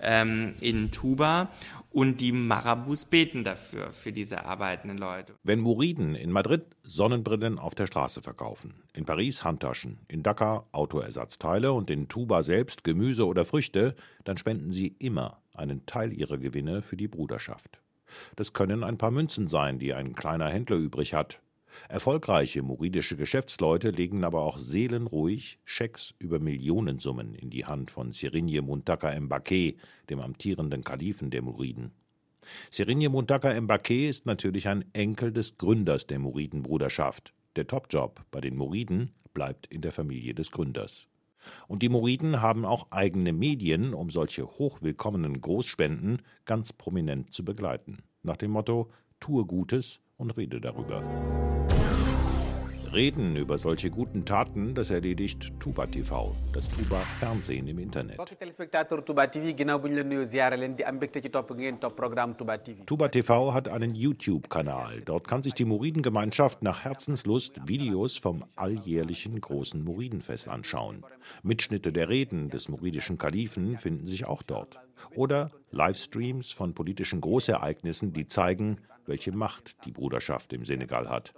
ähm, 0.00 0.54
in 0.60 0.90
Tuba 0.90 1.50
und 1.90 2.20
die 2.20 2.32
Marabus 2.32 3.06
beten 3.06 3.44
dafür, 3.44 3.92
für 3.92 4.12
diese 4.12 4.44
arbeitenden 4.44 4.98
Leute. 4.98 5.34
Wenn 5.42 5.60
Muriden 5.60 6.14
in 6.14 6.30
Madrid 6.30 6.64
Sonnenbrillen 6.82 7.58
auf 7.58 7.74
der 7.74 7.86
Straße 7.86 8.22
verkaufen, 8.22 8.74
in 8.92 9.04
Paris 9.04 9.42
Handtaschen, 9.42 9.98
in 10.08 10.22
Dakar 10.22 10.66
Autoersatzteile 10.72 11.72
und 11.72 11.90
in 11.90 12.08
Tuba 12.08 12.42
selbst 12.42 12.84
Gemüse 12.84 13.26
oder 13.26 13.44
Früchte, 13.44 13.94
dann 14.24 14.36
spenden 14.36 14.70
sie 14.70 14.88
immer 14.98 15.40
einen 15.54 15.86
Teil 15.86 16.12
ihrer 16.12 16.38
Gewinne 16.38 16.82
für 16.82 16.96
die 16.96 17.08
Bruderschaft. 17.08 17.80
Das 18.36 18.52
können 18.52 18.84
ein 18.84 18.98
paar 18.98 19.10
Münzen 19.10 19.48
sein, 19.48 19.78
die 19.78 19.92
ein 19.92 20.14
kleiner 20.14 20.48
Händler 20.48 20.76
übrig 20.76 21.14
hat, 21.14 21.40
Erfolgreiche 21.88 22.62
muridische 22.62 23.16
Geschäftsleute 23.16 23.90
legen 23.90 24.24
aber 24.24 24.42
auch 24.42 24.58
seelenruhig 24.58 25.58
Schecks 25.64 26.14
über 26.18 26.38
Millionensummen 26.38 27.34
in 27.34 27.50
die 27.50 27.64
Hand 27.64 27.90
von 27.90 28.12
Sirinje 28.12 28.62
Muntaka 28.62 29.18
Mbake, 29.18 29.76
dem 30.10 30.20
amtierenden 30.20 30.82
Kalifen 30.82 31.30
der 31.30 31.42
Muriden. 31.42 31.92
Sirinje 32.70 33.08
Muntaka 33.08 33.58
Mbake 33.60 34.08
ist 34.08 34.26
natürlich 34.26 34.68
ein 34.68 34.84
Enkel 34.92 35.32
des 35.32 35.58
Gründers 35.58 36.06
der 36.06 36.18
Muridenbruderschaft. 36.18 37.32
Der 37.56 37.66
Topjob 37.66 38.24
bei 38.30 38.40
den 38.40 38.56
Muriden 38.56 39.12
bleibt 39.34 39.66
in 39.66 39.82
der 39.82 39.92
Familie 39.92 40.34
des 40.34 40.50
Gründers. 40.50 41.06
Und 41.66 41.82
die 41.82 41.88
Muriden 41.88 42.42
haben 42.42 42.64
auch 42.64 42.88
eigene 42.90 43.32
Medien, 43.32 43.94
um 43.94 44.10
solche 44.10 44.46
hochwillkommenen 44.46 45.40
Großspenden 45.40 46.22
ganz 46.44 46.72
prominent 46.72 47.32
zu 47.32 47.44
begleiten. 47.44 47.98
Nach 48.22 48.36
dem 48.36 48.50
Motto: 48.50 48.90
Tue 49.20 49.44
Gutes 49.44 50.00
und 50.18 50.30
rede 50.32 50.60
darüber. 50.60 51.02
Reden 52.92 53.36
über 53.36 53.58
solche 53.58 53.90
guten 53.90 54.24
Taten, 54.24 54.74
das 54.74 54.90
erledigt 54.90 55.52
Tuba 55.60 55.86
TV, 55.86 56.34
das 56.54 56.68
Tuba 56.68 57.00
Fernsehen 57.20 57.68
im 57.68 57.78
Internet. 57.78 58.18
Tuba 62.86 63.08
TV 63.08 63.52
hat 63.52 63.68
einen 63.68 63.94
YouTube-Kanal. 63.94 65.02
Dort 65.04 65.28
kann 65.28 65.42
sich 65.42 65.54
die 65.54 65.66
Muridengemeinschaft 65.66 66.62
nach 66.62 66.84
Herzenslust 66.84 67.68
Videos 67.68 68.16
vom 68.16 68.44
alljährlichen 68.56 69.38
großen 69.40 69.84
Muridenfest 69.84 70.48
anschauen. 70.48 71.04
Mitschnitte 71.42 71.92
der 71.92 72.08
Reden 72.08 72.48
des 72.48 72.68
muridischen 72.68 73.18
Kalifen 73.18 73.76
finden 73.76 74.06
sich 74.06 74.24
auch 74.24 74.42
dort. 74.42 74.78
Oder 75.14 75.50
Livestreams 75.72 76.52
von 76.52 76.74
politischen 76.74 77.20
Großereignissen, 77.20 78.12
die 78.12 78.26
zeigen, 78.26 78.78
welche 79.04 79.32
Macht 79.32 79.84
die 79.84 79.92
Bruderschaft 79.92 80.52
im 80.52 80.64
Senegal 80.64 81.08
hat. 81.08 81.34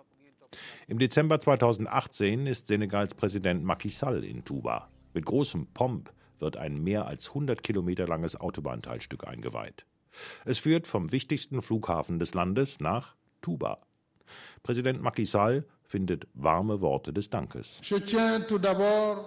Im 0.88 0.98
Dezember 0.98 1.40
2018 1.40 2.46
ist 2.46 2.68
Senegals 2.68 3.14
Präsident 3.14 3.64
Macky 3.64 3.88
Sall 3.88 4.24
in 4.24 4.44
Tuba. 4.44 4.88
Mit 5.14 5.24
großem 5.24 5.66
Pomp 5.68 6.12
wird 6.38 6.56
ein 6.56 6.82
mehr 6.82 7.06
als 7.06 7.28
100 7.28 7.62
Kilometer 7.62 8.06
langes 8.06 8.40
Autobahnteilstück 8.40 9.26
eingeweiht. 9.26 9.86
Es 10.44 10.58
führt 10.58 10.86
vom 10.86 11.12
wichtigsten 11.12 11.62
Flughafen 11.62 12.18
des 12.18 12.34
Landes 12.34 12.80
nach 12.80 13.14
Tuba. 13.40 13.80
Präsident 14.62 15.00
Macky 15.02 15.24
Sall 15.24 15.64
findet 15.84 16.26
warme 16.34 16.80
Worte 16.80 17.12
des 17.12 17.30
Dankes. 17.30 17.78
Je 17.82 18.00
tiens 18.00 18.46
tout 18.46 18.60
d'abord 18.60 19.24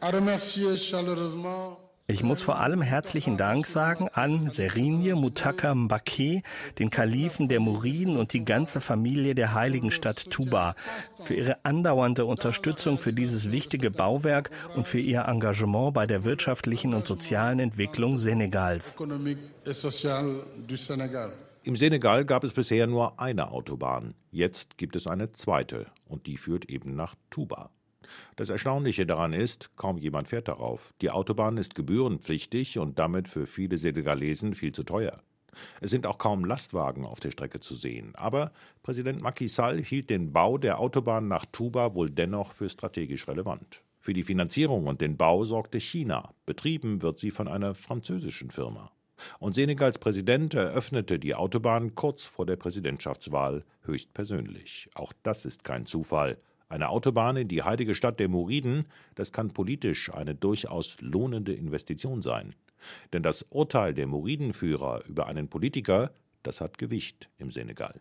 à 0.00 0.10
remercier 0.10 0.76
ich 2.08 2.22
muss 2.22 2.40
vor 2.40 2.60
allem 2.60 2.82
herzlichen 2.82 3.36
Dank 3.36 3.66
sagen 3.66 4.08
an 4.12 4.48
Serinje 4.48 5.16
Mutaka 5.16 5.74
Mbake, 5.74 6.42
den 6.78 6.90
Kalifen 6.90 7.48
der 7.48 7.58
Muriden 7.58 8.16
und 8.16 8.32
die 8.32 8.44
ganze 8.44 8.80
Familie 8.80 9.34
der 9.34 9.54
heiligen 9.54 9.90
Stadt 9.90 10.30
Tuba 10.30 10.76
für 11.24 11.34
ihre 11.34 11.64
andauernde 11.64 12.24
Unterstützung 12.24 12.96
für 12.96 13.12
dieses 13.12 13.50
wichtige 13.50 13.90
Bauwerk 13.90 14.50
und 14.76 14.86
für 14.86 15.00
ihr 15.00 15.22
Engagement 15.22 15.94
bei 15.94 16.06
der 16.06 16.24
wirtschaftlichen 16.24 16.94
und 16.94 17.08
sozialen 17.08 17.58
Entwicklung 17.58 18.18
Senegals. 18.18 18.94
Im 21.64 21.74
Senegal 21.74 22.24
gab 22.24 22.44
es 22.44 22.52
bisher 22.52 22.86
nur 22.86 23.18
eine 23.18 23.50
Autobahn. 23.50 24.14
Jetzt 24.30 24.78
gibt 24.78 24.94
es 24.94 25.08
eine 25.08 25.32
zweite 25.32 25.86
und 26.06 26.28
die 26.28 26.36
führt 26.36 26.66
eben 26.70 26.94
nach 26.94 27.16
Tuba. 27.30 27.70
Das 28.36 28.50
Erstaunliche 28.50 29.06
daran 29.06 29.32
ist, 29.32 29.76
kaum 29.76 29.98
jemand 29.98 30.28
fährt 30.28 30.48
darauf. 30.48 30.92
Die 31.00 31.10
Autobahn 31.10 31.56
ist 31.56 31.74
gebührenpflichtig 31.74 32.78
und 32.78 32.98
damit 32.98 33.28
für 33.28 33.46
viele 33.46 33.78
Senegalesen 33.78 34.54
viel 34.54 34.72
zu 34.72 34.82
teuer. 34.82 35.22
Es 35.80 35.90
sind 35.90 36.06
auch 36.06 36.18
kaum 36.18 36.44
Lastwagen 36.44 37.04
auf 37.04 37.20
der 37.20 37.30
Strecke 37.30 37.60
zu 37.60 37.74
sehen. 37.74 38.14
Aber 38.14 38.52
Präsident 38.82 39.22
Macky 39.22 39.48
Sall 39.48 39.82
hielt 39.82 40.10
den 40.10 40.32
Bau 40.32 40.58
der 40.58 40.78
Autobahn 40.78 41.28
nach 41.28 41.46
Tuba 41.46 41.94
wohl 41.94 42.10
dennoch 42.10 42.52
für 42.52 42.68
strategisch 42.68 43.26
relevant. 43.28 43.82
Für 44.00 44.12
die 44.12 44.22
Finanzierung 44.22 44.86
und 44.86 45.00
den 45.00 45.16
Bau 45.16 45.44
sorgte 45.44 45.80
China. 45.80 46.32
Betrieben 46.44 47.02
wird 47.02 47.18
sie 47.18 47.30
von 47.30 47.48
einer 47.48 47.74
französischen 47.74 48.50
Firma. 48.50 48.92
Und 49.38 49.54
Senegals 49.54 49.98
Präsident 49.98 50.54
eröffnete 50.54 51.18
die 51.18 51.34
Autobahn 51.34 51.94
kurz 51.94 52.24
vor 52.24 52.46
der 52.46 52.56
Präsidentschaftswahl 52.56 53.64
höchstpersönlich. 53.82 54.90
Auch 54.94 55.12
das 55.22 55.44
ist 55.44 55.64
kein 55.64 55.86
Zufall. 55.86 56.38
Eine 56.68 56.88
Autobahn 56.88 57.36
in 57.36 57.48
die 57.48 57.62
heilige 57.62 57.94
Stadt 57.94 58.18
der 58.18 58.28
Muriden, 58.28 58.86
das 59.14 59.32
kann 59.32 59.52
politisch 59.52 60.12
eine 60.12 60.34
durchaus 60.34 61.00
lohnende 61.00 61.52
Investition 61.52 62.22
sein. 62.22 62.54
Denn 63.12 63.22
das 63.22 63.42
Urteil 63.50 63.94
der 63.94 64.06
Muridenführer 64.06 65.04
über 65.06 65.26
einen 65.26 65.48
Politiker, 65.48 66.10
das 66.42 66.60
hat 66.60 66.78
Gewicht 66.78 67.28
im 67.38 67.50
Senegal. 67.50 68.00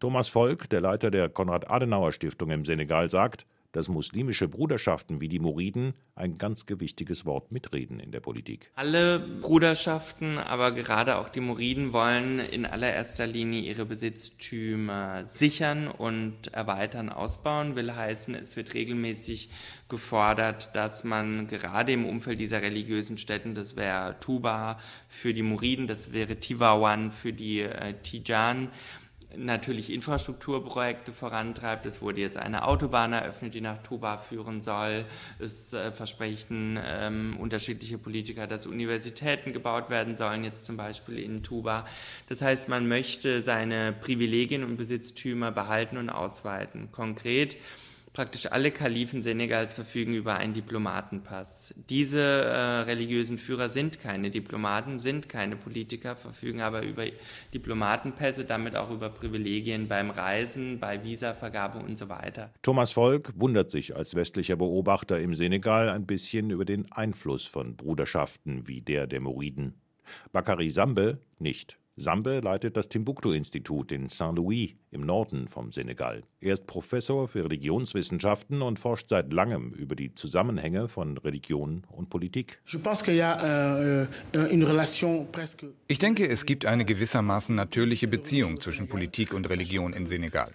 Thomas 0.00 0.28
Volk, 0.28 0.68
der 0.70 0.80
Leiter 0.80 1.10
der 1.10 1.28
Konrad-Adenauer-Stiftung 1.28 2.50
im 2.50 2.64
Senegal, 2.64 3.08
sagt, 3.08 3.46
dass 3.74 3.88
muslimische 3.88 4.46
Bruderschaften 4.46 5.20
wie 5.20 5.28
die 5.28 5.40
Muriden 5.40 5.94
ein 6.14 6.38
ganz 6.38 6.64
gewichtiges 6.64 7.26
Wort 7.26 7.50
mitreden 7.50 7.98
in 7.98 8.12
der 8.12 8.20
Politik. 8.20 8.70
Alle 8.76 9.18
Bruderschaften, 9.18 10.38
aber 10.38 10.70
gerade 10.70 11.18
auch 11.18 11.28
die 11.28 11.40
Muriden 11.40 11.92
wollen 11.92 12.38
in 12.38 12.66
allererster 12.66 13.26
Linie 13.26 13.60
ihre 13.60 13.84
Besitztümer 13.84 15.24
sichern 15.26 15.88
und 15.88 16.52
erweitern, 16.52 17.08
ausbauen. 17.08 17.74
Will 17.74 17.92
heißen, 17.92 18.36
es 18.36 18.54
wird 18.54 18.74
regelmäßig 18.74 19.50
gefordert, 19.88 20.74
dass 20.76 21.02
man 21.02 21.48
gerade 21.48 21.92
im 21.92 22.06
Umfeld 22.06 22.38
dieser 22.38 22.62
religiösen 22.62 23.18
Städten, 23.18 23.56
das 23.56 23.74
wäre 23.74 24.18
Tuba 24.20 24.78
für 25.08 25.34
die 25.34 25.42
Muriden, 25.42 25.88
das 25.88 26.12
wäre 26.12 26.36
Tivawan 26.36 27.10
für 27.10 27.32
die 27.32 27.60
äh, 27.62 27.94
Tijan, 28.02 28.70
natürlich 29.36 29.92
Infrastrukturprojekte 29.92 31.12
vorantreibt. 31.12 31.86
Es 31.86 32.02
wurde 32.02 32.20
jetzt 32.20 32.36
eine 32.36 32.66
Autobahn 32.66 33.12
eröffnet, 33.12 33.54
die 33.54 33.60
nach 33.60 33.82
Tuba 33.82 34.18
führen 34.18 34.60
soll. 34.60 35.04
Es 35.38 35.72
äh, 35.72 35.92
versprechen 35.92 36.78
ähm, 36.84 37.36
unterschiedliche 37.38 37.98
Politiker, 37.98 38.46
dass 38.46 38.66
Universitäten 38.66 39.52
gebaut 39.52 39.90
werden 39.90 40.16
sollen, 40.16 40.44
jetzt 40.44 40.64
zum 40.64 40.76
Beispiel 40.76 41.18
in 41.18 41.42
Tuba. 41.42 41.86
Das 42.28 42.42
heißt, 42.42 42.68
man 42.68 42.88
möchte 42.88 43.42
seine 43.42 43.92
Privilegien 43.92 44.64
und 44.64 44.76
Besitztümer 44.76 45.50
behalten 45.50 45.96
und 45.96 46.10
ausweiten. 46.10 46.90
Konkret 46.92 47.56
Praktisch 48.14 48.46
alle 48.52 48.70
Kalifen 48.70 49.22
Senegals 49.22 49.74
verfügen 49.74 50.14
über 50.14 50.36
einen 50.36 50.54
Diplomatenpass. 50.54 51.74
Diese 51.90 52.20
äh, 52.20 52.82
religiösen 52.82 53.38
Führer 53.38 53.68
sind 53.68 53.98
keine 53.98 54.30
Diplomaten, 54.30 55.00
sind 55.00 55.28
keine 55.28 55.56
Politiker, 55.56 56.14
verfügen 56.14 56.60
aber 56.60 56.84
über 56.84 57.06
Diplomatenpässe, 57.52 58.44
damit 58.44 58.76
auch 58.76 58.92
über 58.92 59.08
Privilegien 59.10 59.88
beim 59.88 60.10
Reisen, 60.10 60.78
bei 60.78 61.02
Visavergabe 61.02 61.80
und 61.80 61.98
so 61.98 62.08
weiter. 62.08 62.54
Thomas 62.62 62.92
Volk 62.92 63.32
wundert 63.34 63.72
sich 63.72 63.96
als 63.96 64.14
westlicher 64.14 64.54
Beobachter 64.54 65.18
im 65.18 65.34
Senegal 65.34 65.88
ein 65.88 66.06
bisschen 66.06 66.50
über 66.50 66.64
den 66.64 66.92
Einfluss 66.92 67.48
von 67.48 67.74
Bruderschaften 67.74 68.68
wie 68.68 68.80
der 68.80 69.08
der 69.08 69.22
Moriden. 69.22 69.74
Bakari 70.30 70.70
Sambe 70.70 71.18
nicht. 71.40 71.80
Sambe 71.96 72.40
leitet 72.40 72.76
das 72.76 72.88
Timbuktu-Institut 72.88 73.92
in 73.92 74.08
Saint-Louis 74.08 74.74
im 74.90 75.02
Norden 75.02 75.46
vom 75.46 75.70
Senegal. 75.70 76.24
Er 76.44 76.52
ist 76.52 76.66
Professor 76.66 77.26
für 77.26 77.42
Religionswissenschaften 77.42 78.60
und 78.60 78.78
forscht 78.78 79.08
seit 79.08 79.32
langem 79.32 79.70
über 79.72 79.96
die 79.96 80.14
Zusammenhänge 80.14 80.88
von 80.88 81.16
Religion 81.16 81.84
und 81.90 82.10
Politik. 82.10 82.58
Euh, 82.70 84.06
ich 85.88 85.98
denke, 85.98 86.28
es 86.28 86.44
gibt 86.44 86.66
eine 86.66 86.84
gewissermaßen 86.84 87.54
natürliche 87.54 88.08
Beziehung 88.08 88.60
zwischen 88.60 88.88
Politik 88.88 89.32
und 89.32 89.48
Religion 89.48 89.94
in 89.94 90.04
Senegal. 90.04 90.50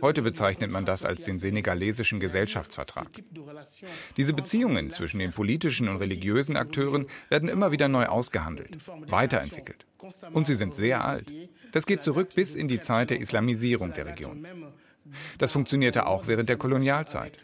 Heute 0.00 0.22
bezeichnet 0.22 0.70
man 0.70 0.84
das 0.84 1.04
als 1.04 1.24
den 1.24 1.38
senegalesischen 1.38 2.20
Gesellschaftsvertrag. 2.20 3.08
Diese 4.16 4.32
Beziehungen 4.32 4.92
zwischen 4.92 5.18
den 5.18 5.32
politischen 5.32 5.88
und 5.88 5.96
religiösen 5.96 6.56
Akteuren 6.56 7.08
werden 7.30 7.48
immer 7.48 7.72
wieder 7.72 7.88
neu 7.88 8.06
ausgehandelt, 8.06 8.76
weiterentwickelt. 9.08 9.86
Und 10.32 10.46
sie 10.46 10.54
sind 10.54 10.76
sehr 10.76 11.04
alt. 11.04 11.32
Das 11.72 11.84
geht 11.84 12.02
zurück 12.02 12.28
bis 12.36 12.54
in 12.54 12.68
die 12.68 12.80
Zeit 12.80 13.10
der 13.10 13.18
Islamisierung 13.18 13.92
der 13.92 14.06
Region. 14.06 14.46
Das 15.38 15.52
funktionierte 15.52 16.06
auch 16.06 16.26
während 16.26 16.48
der 16.48 16.56
Kolonialzeit. 16.56 17.38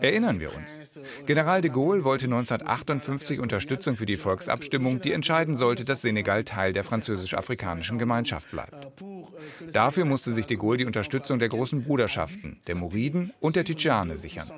Erinnern 0.00 0.40
wir 0.40 0.54
uns. 0.54 1.00
General 1.26 1.60
de 1.60 1.70
Gaulle 1.70 2.04
wollte 2.04 2.26
1958 2.26 3.40
Unterstützung 3.40 3.96
für 3.96 4.06
die 4.06 4.16
Volksabstimmung, 4.16 5.00
die 5.00 5.12
entscheiden 5.12 5.56
sollte, 5.56 5.84
dass 5.84 6.02
Senegal 6.02 6.44
Teil 6.44 6.72
der 6.72 6.84
französisch-afrikanischen 6.84 7.98
Gemeinschaft 7.98 8.50
bleibt. 8.50 8.74
Dafür 9.72 10.04
musste 10.04 10.32
sich 10.32 10.46
de 10.46 10.56
Gaulle 10.56 10.78
die 10.78 10.86
Unterstützung 10.86 11.38
der 11.38 11.48
großen 11.48 11.84
Bruderschaften, 11.84 12.60
der 12.66 12.74
Muriden 12.74 13.32
und 13.40 13.56
der 13.56 13.64
Tidjane 13.64 14.16
sichern. 14.16 14.50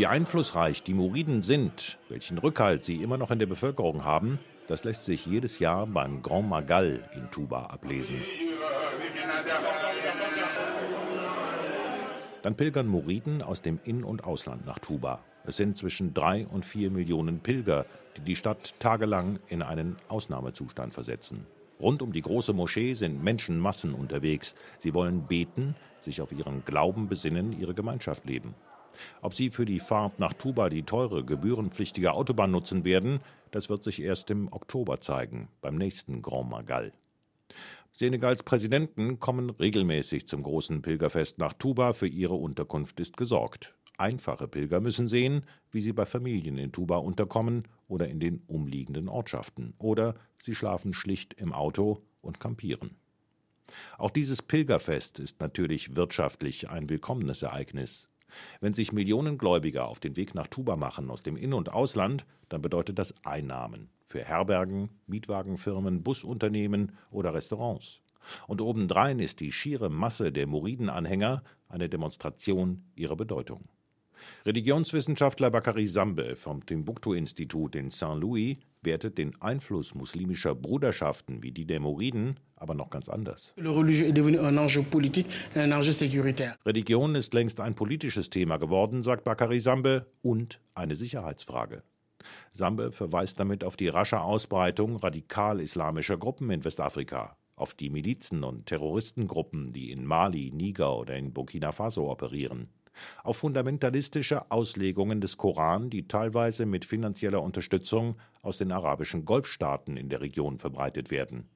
Wie 0.00 0.06
einflussreich 0.06 0.82
die 0.82 0.94
Muriden 0.94 1.42
sind, 1.42 1.98
welchen 2.08 2.38
Rückhalt 2.38 2.86
sie 2.86 3.02
immer 3.02 3.18
noch 3.18 3.30
in 3.30 3.38
der 3.38 3.44
Bevölkerung 3.44 4.02
haben, 4.02 4.38
das 4.66 4.82
lässt 4.82 5.04
sich 5.04 5.26
jedes 5.26 5.58
Jahr 5.58 5.86
beim 5.86 6.22
Grand 6.22 6.48
Magal 6.48 7.06
in 7.14 7.30
Tuba 7.30 7.66
ablesen. 7.66 8.16
Dann 12.40 12.54
pilgern 12.54 12.86
Muriden 12.86 13.42
aus 13.42 13.60
dem 13.60 13.78
In- 13.84 14.02
und 14.02 14.24
Ausland 14.24 14.64
nach 14.64 14.78
Tuba. 14.78 15.20
Es 15.44 15.58
sind 15.58 15.76
zwischen 15.76 16.14
drei 16.14 16.46
und 16.46 16.64
vier 16.64 16.90
Millionen 16.90 17.40
Pilger, 17.40 17.84
die 18.16 18.22
die 18.22 18.36
Stadt 18.36 18.72
tagelang 18.78 19.38
in 19.48 19.60
einen 19.60 19.96
Ausnahmezustand 20.08 20.94
versetzen. 20.94 21.46
Rund 21.78 22.00
um 22.00 22.14
die 22.14 22.22
große 22.22 22.54
Moschee 22.54 22.94
sind 22.94 23.22
Menschenmassen 23.22 23.92
unterwegs. 23.92 24.54
Sie 24.78 24.94
wollen 24.94 25.26
beten, 25.26 25.74
sich 26.00 26.22
auf 26.22 26.32
ihren 26.32 26.64
Glauben 26.64 27.06
besinnen, 27.06 27.52
ihre 27.52 27.74
Gemeinschaft 27.74 28.24
leben. 28.24 28.54
Ob 29.22 29.34
sie 29.34 29.50
für 29.50 29.64
die 29.64 29.80
Fahrt 29.80 30.18
nach 30.18 30.32
Tuba 30.34 30.68
die 30.68 30.82
teure, 30.82 31.24
gebührenpflichtige 31.24 32.12
Autobahn 32.12 32.50
nutzen 32.50 32.84
werden, 32.84 33.20
das 33.50 33.68
wird 33.68 33.84
sich 33.84 34.02
erst 34.02 34.30
im 34.30 34.52
Oktober 34.52 35.00
zeigen, 35.00 35.48
beim 35.60 35.76
nächsten 35.76 36.22
Grand 36.22 36.50
Magal. 36.50 36.92
Senegals 37.92 38.42
Präsidenten 38.42 39.18
kommen 39.18 39.50
regelmäßig 39.50 40.28
zum 40.28 40.42
großen 40.42 40.80
Pilgerfest 40.82 41.38
nach 41.38 41.52
Tuba. 41.54 41.92
Für 41.92 42.06
ihre 42.06 42.34
Unterkunft 42.34 43.00
ist 43.00 43.16
gesorgt. 43.16 43.74
Einfache 43.98 44.48
Pilger 44.48 44.80
müssen 44.80 45.08
sehen, 45.08 45.44
wie 45.72 45.80
sie 45.80 45.92
bei 45.92 46.06
Familien 46.06 46.56
in 46.56 46.72
Tuba 46.72 46.96
unterkommen 46.96 47.64
oder 47.88 48.08
in 48.08 48.20
den 48.20 48.42
umliegenden 48.46 49.08
Ortschaften. 49.08 49.74
Oder 49.78 50.14
sie 50.42 50.54
schlafen 50.54 50.94
schlicht 50.94 51.34
im 51.34 51.52
Auto 51.52 52.00
und 52.22 52.40
kampieren. 52.40 52.96
Auch 53.98 54.10
dieses 54.10 54.40
Pilgerfest 54.40 55.18
ist 55.18 55.40
natürlich 55.40 55.96
wirtschaftlich 55.96 56.70
ein 56.70 56.88
willkommenes 56.88 57.42
Ereignis. 57.42 58.08
Wenn 58.60 58.74
sich 58.74 58.92
Millionen 58.92 59.38
Gläubiger 59.38 59.88
auf 59.88 60.00
den 60.00 60.16
Weg 60.16 60.34
nach 60.34 60.46
Tuba 60.46 60.76
machen 60.76 61.10
aus 61.10 61.22
dem 61.22 61.36
In- 61.36 61.54
und 61.54 61.72
Ausland, 61.72 62.26
dann 62.48 62.62
bedeutet 62.62 62.98
das 62.98 63.14
Einnahmen 63.24 63.90
für 64.04 64.24
Herbergen, 64.24 64.90
Mietwagenfirmen, 65.06 66.02
Busunternehmen 66.02 66.92
oder 67.10 67.32
Restaurants. 67.32 68.00
Und 68.46 68.60
obendrein 68.60 69.18
ist 69.18 69.40
die 69.40 69.52
schiere 69.52 69.88
Masse 69.88 70.32
der 70.32 70.46
Muriden-Anhänger 70.46 71.42
eine 71.68 71.88
Demonstration 71.88 72.84
ihrer 72.94 73.16
Bedeutung. 73.16 73.68
Religionswissenschaftler 74.44 75.50
Bakary 75.50 75.86
Sambe 75.86 76.36
vom 76.36 76.64
Timbuktu-Institut 76.64 77.76
in 77.76 77.90
Saint-Louis 77.90 78.58
wertet 78.82 79.18
den 79.18 79.40
Einfluss 79.42 79.94
muslimischer 79.94 80.54
Bruderschaften 80.54 81.42
wie 81.42 81.52
die 81.52 81.66
der 81.66 81.80
Muriden 81.80 82.38
aber 82.60 82.74
noch 82.74 82.90
ganz 82.90 83.08
anders. 83.08 83.54
Religion 86.66 87.14
ist 87.14 87.32
längst 87.32 87.58
ein 87.58 87.74
politisches 87.74 88.28
Thema 88.28 88.58
geworden, 88.58 89.02
sagt 89.02 89.24
Bakary 89.24 89.60
Sambe, 89.60 90.06
und 90.22 90.60
eine 90.74 90.94
Sicherheitsfrage. 90.94 91.82
Sambe 92.52 92.92
verweist 92.92 93.40
damit 93.40 93.64
auf 93.64 93.76
die 93.76 93.88
rasche 93.88 94.20
Ausbreitung 94.20 94.96
radikal-islamischer 94.96 96.18
Gruppen 96.18 96.50
in 96.50 96.62
Westafrika, 96.62 97.36
auf 97.56 97.72
die 97.72 97.88
Milizen 97.88 98.44
und 98.44 98.66
Terroristengruppen, 98.66 99.72
die 99.72 99.90
in 99.90 100.04
Mali, 100.04 100.50
Niger 100.52 100.98
oder 100.98 101.16
in 101.16 101.32
Burkina 101.32 101.72
Faso 101.72 102.10
operieren 102.10 102.68
auf 103.22 103.38
fundamentalistische 103.38 104.50
Auslegungen 104.50 105.20
des 105.20 105.36
Koran, 105.36 105.90
die 105.90 106.08
teilweise 106.08 106.66
mit 106.66 106.84
finanzieller 106.84 107.42
Unterstützung 107.42 108.16
aus 108.42 108.58
den 108.58 108.72
arabischen 108.72 109.24
Golfstaaten 109.24 109.96
in 109.96 110.08
der 110.08 110.20
Region 110.20 110.58
verbreitet 110.58 111.10
werden. 111.10 111.48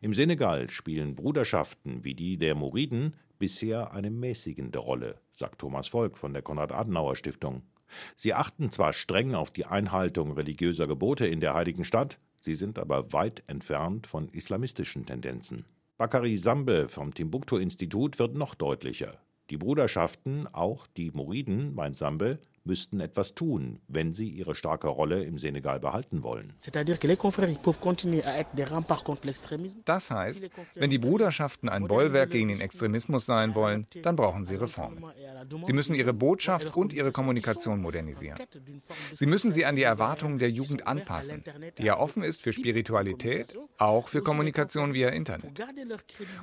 Im 0.00 0.14
Senegal 0.14 0.70
spielen 0.70 1.14
Bruderschaften 1.14 2.04
wie 2.04 2.14
die 2.14 2.36
der 2.36 2.54
Muriden 2.54 3.14
bisher 3.38 3.92
eine 3.92 4.10
mäßigende 4.10 4.78
Rolle, 4.78 5.20
sagt 5.32 5.60
Thomas 5.60 5.88
Volk 5.88 6.18
von 6.18 6.32
der 6.32 6.42
Konrad-Adenauer-Stiftung. 6.42 7.62
Sie 8.16 8.34
achten 8.34 8.70
zwar 8.70 8.92
streng 8.92 9.34
auf 9.34 9.50
die 9.50 9.66
Einhaltung 9.66 10.32
religiöser 10.32 10.86
Gebote 10.86 11.26
in 11.26 11.40
der 11.40 11.54
heiligen 11.54 11.84
Stadt, 11.84 12.18
sie 12.40 12.54
sind 12.54 12.78
aber 12.78 13.12
weit 13.12 13.42
entfernt 13.48 14.06
von 14.06 14.28
islamistischen 14.28 15.06
Tendenzen. 15.06 15.64
Bakary 15.96 16.36
Sambe 16.36 16.88
vom 16.88 17.12
Timbuktu-Institut 17.12 18.18
wird 18.18 18.34
noch 18.34 18.54
deutlicher. 18.54 19.18
Die 19.50 19.56
Bruderschaften, 19.56 20.46
auch 20.46 20.86
die 20.86 21.10
Moriden, 21.10 21.74
meint 21.74 21.96
Sambe, 21.96 22.38
müssten 22.64 23.00
etwas 23.00 23.34
tun, 23.34 23.80
wenn 23.88 24.12
sie 24.12 24.28
ihre 24.28 24.54
starke 24.54 24.88
Rolle 24.88 25.24
im 25.24 25.38
Senegal 25.38 25.80
behalten 25.80 26.22
wollen. 26.22 26.52
Das 29.84 30.10
heißt, 30.10 30.50
wenn 30.74 30.90
die 30.90 30.98
Bruderschaften 30.98 31.68
ein 31.68 31.86
Bollwerk 31.86 32.30
gegen 32.30 32.48
den 32.48 32.60
Extremismus 32.60 33.26
sein 33.26 33.54
wollen, 33.54 33.86
dann 34.02 34.16
brauchen 34.16 34.44
sie 34.44 34.56
Reformen. 34.56 35.04
Sie 35.66 35.72
müssen 35.72 35.94
ihre 35.94 36.12
Botschaft 36.12 36.76
und 36.76 36.92
ihre 36.92 37.12
Kommunikation 37.12 37.80
modernisieren. 37.80 38.38
Sie 39.14 39.26
müssen 39.26 39.52
sie 39.52 39.64
an 39.64 39.76
die 39.76 39.82
Erwartungen 39.82 40.38
der 40.38 40.50
Jugend 40.50 40.86
anpassen, 40.86 41.42
die 41.78 41.84
ja 41.84 41.98
offen 41.98 42.22
ist 42.22 42.42
für 42.42 42.52
Spiritualität, 42.52 43.58
auch 43.78 44.08
für 44.08 44.22
Kommunikation 44.22 44.92
via 44.92 45.08
Internet. 45.08 45.64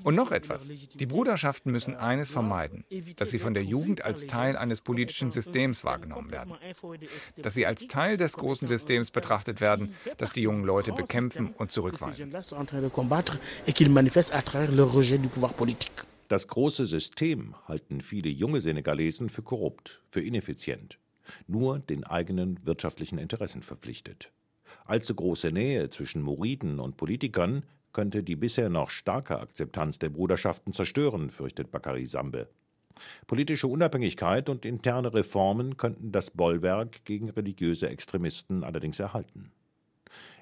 Und 0.04 0.16
noch 0.16 0.32
etwas, 0.32 0.68
die 0.68 1.06
Bruderschaften 1.06 1.72
müssen 1.72 1.96
eines 1.96 2.32
vermeiden, 2.32 2.86
dass 3.18 3.30
sie 3.30 3.40
von 3.40 3.54
der 3.54 3.64
Jugend 3.64 4.04
als 4.04 4.26
Teil 4.26 4.58
eines 4.58 4.82
politischen 4.82 5.32
Systems 5.32 5.86
wahrgenommen 5.86 6.07
wahrgenommen 6.10 6.32
werden. 6.32 6.54
Dass 7.42 7.54
sie 7.54 7.66
als 7.66 7.88
Teil 7.88 8.18
des 8.18 8.34
großen 8.34 8.68
Systems 8.68 9.12
betrachtet 9.12 9.62
werden, 9.62 9.94
das 10.18 10.32
die 10.32 10.42
jungen 10.42 10.64
Leute 10.64 10.94
bekämpfen 10.94 11.54
und 11.58 11.72
zurückweisen. 11.72 12.34
Das 16.30 16.48
große 16.48 16.86
System 16.86 17.56
halten 17.68 18.02
viele 18.02 18.30
junge 18.30 18.60
Senegalesen 18.62 19.30
für 19.30 19.44
korrupt, 19.44 20.02
für 20.12 20.22
ineffizient, 20.22 21.00
nur 21.48 21.80
den 21.80 22.04
eigenen 22.04 22.60
wirtschaftlichen 22.66 23.18
Interessen 23.18 23.64
verpflichtet. 23.64 24.32
Allzu 24.86 25.16
große 25.16 25.52
Nähe 25.52 25.90
zwischen 25.90 26.22
Moriden 26.22 26.80
und 26.80 26.98
Politikern 26.98 27.64
könnte 27.94 28.24
die 28.24 28.36
bisher 28.36 28.70
noch 28.70 28.90
starke 28.90 29.40
Akzeptanz 29.40 30.00
der 30.00 30.10
Bruderschaften 30.10 30.74
zerstören, 30.74 31.30
fürchtet 31.30 31.72
Bakary 31.72 32.06
Sambe. 32.06 32.50
Politische 33.28 33.68
Unabhängigkeit 33.68 34.50
und 34.50 34.66
interne 34.66 35.14
Reformen 35.14 35.78
könnten 35.78 36.12
das 36.12 36.32
Bollwerk 36.32 37.06
gegen 37.06 37.30
religiöse 37.30 37.90
Extremisten 37.90 38.64
allerdings 38.64 39.00
erhalten. 39.00 39.52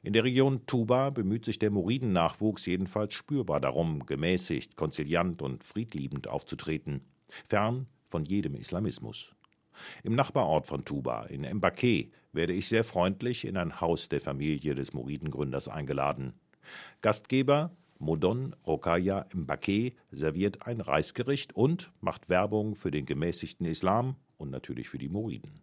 In 0.03 0.13
der 0.13 0.23
Region 0.23 0.65
Tuba 0.67 1.09
bemüht 1.09 1.45
sich 1.45 1.57
der 1.57 1.71
Muriden-Nachwuchs 1.71 2.65
jedenfalls 2.65 3.13
spürbar 3.13 3.59
darum, 3.59 4.05
gemäßigt, 4.05 4.75
konziliant 4.75 5.41
und 5.41 5.63
friedliebend 5.63 6.27
aufzutreten, 6.27 7.01
fern 7.47 7.87
von 8.07 8.23
jedem 8.25 8.55
Islamismus. 8.55 9.33
Im 10.03 10.15
Nachbarort 10.15 10.67
von 10.67 10.85
Tuba, 10.85 11.23
in 11.25 11.41
Mbake, 11.41 12.11
werde 12.33 12.53
ich 12.53 12.67
sehr 12.67 12.83
freundlich 12.83 13.45
in 13.45 13.57
ein 13.57 13.81
Haus 13.81 14.07
der 14.09 14.21
Familie 14.21 14.75
des 14.75 14.93
Muridengründers 14.93 15.67
eingeladen. 15.67 16.33
Gastgeber 17.01 17.71
Modon 17.97 18.55
Rokaya 18.67 19.25
Mbake 19.33 19.93
serviert 20.11 20.67
ein 20.67 20.81
Reisgericht 20.81 21.55
und 21.55 21.91
macht 22.01 22.29
Werbung 22.29 22.75
für 22.75 22.91
den 22.91 23.05
gemäßigten 23.05 23.65
Islam 23.65 24.15
und 24.37 24.51
natürlich 24.51 24.89
für 24.89 24.97
die 24.97 25.09
Muriden. 25.09 25.61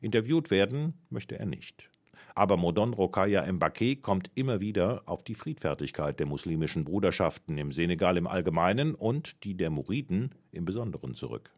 Interviewt 0.00 0.50
werden 0.50 0.94
möchte 1.10 1.38
er 1.38 1.46
nicht. 1.46 1.88
Aber 2.34 2.56
Modon 2.56 2.92
Rokaya 2.92 3.50
Mbake 3.50 3.96
kommt 3.96 4.30
immer 4.34 4.60
wieder 4.60 5.02
auf 5.06 5.22
die 5.22 5.34
Friedfertigkeit 5.34 6.18
der 6.18 6.26
muslimischen 6.26 6.84
Bruderschaften 6.84 7.58
im 7.58 7.72
Senegal 7.72 8.16
im 8.16 8.26
Allgemeinen 8.26 8.94
und 8.94 9.44
die 9.44 9.54
der 9.54 9.70
Muriden 9.70 10.34
im 10.50 10.64
Besonderen 10.64 11.14
zurück. 11.14 11.50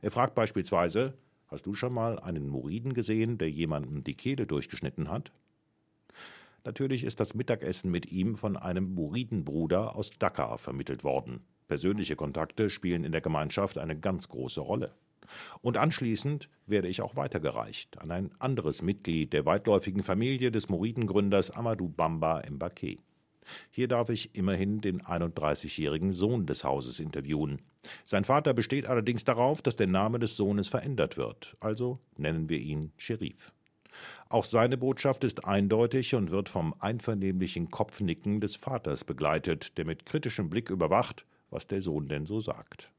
Er 0.00 0.10
fragt 0.10 0.34
beispielsweise: 0.34 1.14
Hast 1.48 1.66
du 1.66 1.74
schon 1.74 1.92
mal 1.92 2.18
einen 2.18 2.48
Muriden 2.48 2.94
gesehen, 2.94 3.38
der 3.38 3.50
jemandem 3.50 4.02
die 4.02 4.14
Kehle 4.14 4.46
durchgeschnitten 4.46 5.10
hat? 5.10 5.32
Natürlich 6.64 7.04
ist 7.04 7.20
das 7.20 7.34
Mittagessen 7.34 7.90
mit 7.90 8.10
ihm 8.10 8.36
von 8.36 8.56
einem 8.56 8.94
Muridenbruder 8.94 9.94
aus 9.94 10.10
Dakar 10.18 10.56
vermittelt 10.56 11.04
worden. 11.04 11.42
Persönliche 11.68 12.16
Kontakte 12.16 12.70
spielen 12.70 13.04
in 13.04 13.12
der 13.12 13.20
Gemeinschaft 13.20 13.78
eine 13.78 13.98
ganz 13.98 14.28
große 14.28 14.60
Rolle. 14.60 14.94
Und 15.60 15.76
anschließend 15.76 16.48
werde 16.66 16.88
ich 16.88 17.02
auch 17.02 17.16
weitergereicht 17.16 17.98
an 17.98 18.10
ein 18.10 18.30
anderes 18.38 18.82
Mitglied 18.82 19.32
der 19.32 19.46
weitläufigen 19.46 20.02
Familie 20.02 20.50
des 20.50 20.68
Muridengründers 20.68 21.50
Amadou 21.50 21.88
Bamba 21.88 22.42
Mbake. 22.48 22.98
Hier 23.70 23.88
darf 23.88 24.08
ich 24.08 24.34
immerhin 24.34 24.80
den 24.80 25.02
31-jährigen 25.02 26.12
Sohn 26.12 26.46
des 26.46 26.64
Hauses 26.64 26.98
interviewen. 26.98 27.60
Sein 28.04 28.24
Vater 28.24 28.54
besteht 28.54 28.86
allerdings 28.86 29.24
darauf, 29.24 29.60
dass 29.60 29.76
der 29.76 29.86
Name 29.86 30.18
des 30.18 30.36
Sohnes 30.36 30.68
verändert 30.68 31.18
wird, 31.18 31.56
also 31.60 31.98
nennen 32.16 32.48
wir 32.48 32.58
ihn 32.58 32.92
Sherif. 32.96 33.52
Auch 34.28 34.44
seine 34.44 34.76
Botschaft 34.76 35.24
ist 35.24 35.44
eindeutig 35.44 36.14
und 36.14 36.30
wird 36.30 36.48
vom 36.48 36.74
einvernehmlichen 36.80 37.70
Kopfnicken 37.70 38.40
des 38.40 38.56
Vaters 38.56 39.04
begleitet, 39.04 39.78
der 39.78 39.84
mit 39.84 40.06
kritischem 40.06 40.50
Blick 40.50 40.70
überwacht, 40.70 41.24
was 41.50 41.66
der 41.66 41.82
Sohn 41.82 42.08
denn 42.08 42.26
so 42.26 42.40
sagt. 42.40 42.90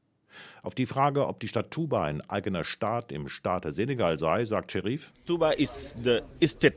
Auf 0.62 0.74
die 0.74 0.86
Frage, 0.86 1.26
ob 1.26 1.40
die 1.40 1.48
Stadt 1.48 1.70
Tuba 1.70 2.04
ein 2.04 2.20
eigener 2.22 2.64
Staat 2.64 3.12
im 3.12 3.28
Staate 3.28 3.72
Senegal 3.72 4.18
sei, 4.18 4.44
sagt 4.44 4.72
Sherif: 4.72 5.12
Tuba 5.24 5.52
is 5.52 5.96
the 6.02 6.20
state 6.44 6.76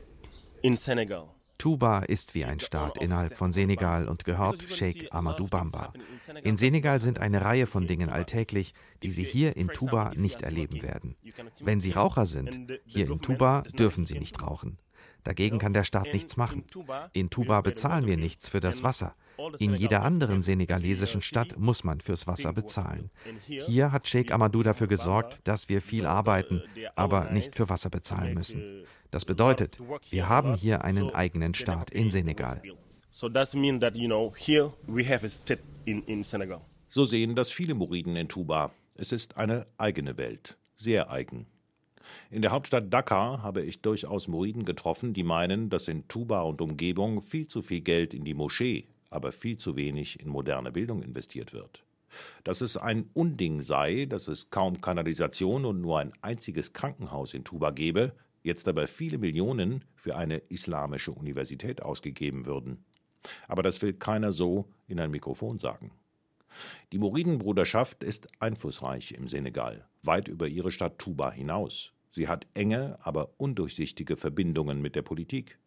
in 0.62 0.76
Senegal. 0.76 1.28
Tuba 1.60 1.98
ist 2.00 2.34
wie 2.34 2.46
ein 2.46 2.58
Staat 2.58 2.96
innerhalb 2.96 3.36
von 3.36 3.52
Senegal 3.52 4.08
und 4.08 4.24
gehört 4.24 4.62
Sheikh 4.62 5.08
Amadou 5.10 5.46
Bamba. 5.46 5.92
In 6.42 6.56
Senegal 6.56 7.02
sind 7.02 7.18
eine 7.18 7.44
Reihe 7.44 7.66
von 7.66 7.86
Dingen 7.86 8.08
alltäglich, 8.08 8.72
die 9.02 9.10
Sie 9.10 9.24
hier 9.24 9.58
in 9.58 9.68
Tuba 9.68 10.12
nicht 10.16 10.40
erleben 10.40 10.82
werden. 10.82 11.16
Wenn 11.60 11.82
Sie 11.82 11.90
Raucher 11.90 12.24
sind, 12.24 12.80
hier 12.86 13.10
in 13.10 13.20
Tuba 13.20 13.62
dürfen 13.78 14.04
Sie 14.04 14.18
nicht 14.18 14.42
rauchen. 14.42 14.78
Dagegen 15.24 15.58
kann 15.58 15.72
der 15.72 15.84
Staat 15.84 16.12
nichts 16.12 16.36
machen. 16.36 16.64
In 17.12 17.30
Tuba 17.30 17.60
bezahlen 17.60 18.06
wir 18.06 18.16
nichts 18.16 18.48
für 18.48 18.60
das 18.60 18.82
Wasser. 18.82 19.14
In 19.58 19.74
jeder 19.74 20.02
anderen 20.02 20.42
senegalesischen 20.42 21.22
Stadt 21.22 21.58
muss 21.58 21.84
man 21.84 22.00
fürs 22.00 22.26
Wasser 22.26 22.52
bezahlen. 22.52 23.10
Hier 23.46 23.92
hat 23.92 24.06
Sheikh 24.08 24.32
Amadou 24.32 24.62
dafür 24.62 24.86
gesorgt, 24.86 25.40
dass 25.44 25.68
wir 25.68 25.80
viel 25.80 26.06
arbeiten, 26.06 26.62
aber 26.94 27.30
nicht 27.30 27.54
für 27.54 27.68
Wasser 27.68 27.90
bezahlen 27.90 28.34
müssen. 28.34 28.84
Das 29.10 29.24
bedeutet, 29.24 29.78
wir 30.10 30.28
haben 30.28 30.54
hier 30.54 30.84
einen 30.84 31.10
eigenen 31.10 31.54
Staat 31.54 31.90
in 31.90 32.10
Senegal. 32.10 32.62
So 36.88 37.04
sehen 37.04 37.34
das 37.34 37.50
viele 37.50 37.74
Muriden 37.74 38.16
in 38.16 38.28
Tuba. 38.28 38.72
Es 38.94 39.12
ist 39.12 39.36
eine 39.36 39.66
eigene 39.78 40.16
Welt, 40.16 40.58
sehr 40.76 41.10
eigen. 41.10 41.46
In 42.30 42.42
der 42.42 42.50
Hauptstadt 42.50 42.92
Dakar 42.92 43.42
habe 43.42 43.62
ich 43.62 43.82
durchaus 43.82 44.28
Muriden 44.28 44.64
getroffen, 44.64 45.14
die 45.14 45.22
meinen, 45.22 45.68
dass 45.68 45.88
in 45.88 46.06
Tuba 46.08 46.42
und 46.42 46.60
Umgebung 46.60 47.20
viel 47.20 47.46
zu 47.46 47.62
viel 47.62 47.80
Geld 47.80 48.14
in 48.14 48.24
die 48.24 48.34
Moschee, 48.34 48.86
aber 49.10 49.32
viel 49.32 49.56
zu 49.56 49.76
wenig 49.76 50.20
in 50.20 50.28
moderne 50.28 50.72
Bildung 50.72 51.02
investiert 51.02 51.52
wird. 51.52 51.82
Dass 52.44 52.60
es 52.60 52.76
ein 52.76 53.08
Unding 53.14 53.62
sei, 53.62 54.06
dass 54.06 54.28
es 54.28 54.50
kaum 54.50 54.80
Kanalisation 54.80 55.64
und 55.64 55.80
nur 55.80 55.98
ein 55.98 56.12
einziges 56.22 56.72
Krankenhaus 56.72 57.34
in 57.34 57.44
Tuba 57.44 57.70
gebe, 57.70 58.12
jetzt 58.42 58.68
aber 58.68 58.86
viele 58.86 59.18
Millionen 59.18 59.84
für 59.94 60.16
eine 60.16 60.38
islamische 60.48 61.12
Universität 61.12 61.82
ausgegeben 61.82 62.46
würden. 62.46 62.84
Aber 63.48 63.62
das 63.62 63.82
will 63.82 63.92
keiner 63.92 64.32
so 64.32 64.66
in 64.88 64.98
ein 64.98 65.10
Mikrofon 65.10 65.58
sagen. 65.58 65.92
Die 66.92 66.98
Muridenbruderschaft 66.98 68.02
ist 68.02 68.28
einflussreich 68.40 69.12
im 69.12 69.28
Senegal, 69.28 69.86
weit 70.02 70.28
über 70.28 70.48
ihre 70.48 70.70
Stadt 70.70 70.98
Tuba 70.98 71.30
hinaus. 71.30 71.92
Sie 72.10 72.28
hat 72.28 72.46
enge, 72.54 72.98
aber 73.02 73.30
undurchsichtige 73.36 74.16
Verbindungen 74.16 74.82
mit 74.82 74.96
der 74.96 75.02
Politik. 75.02 75.58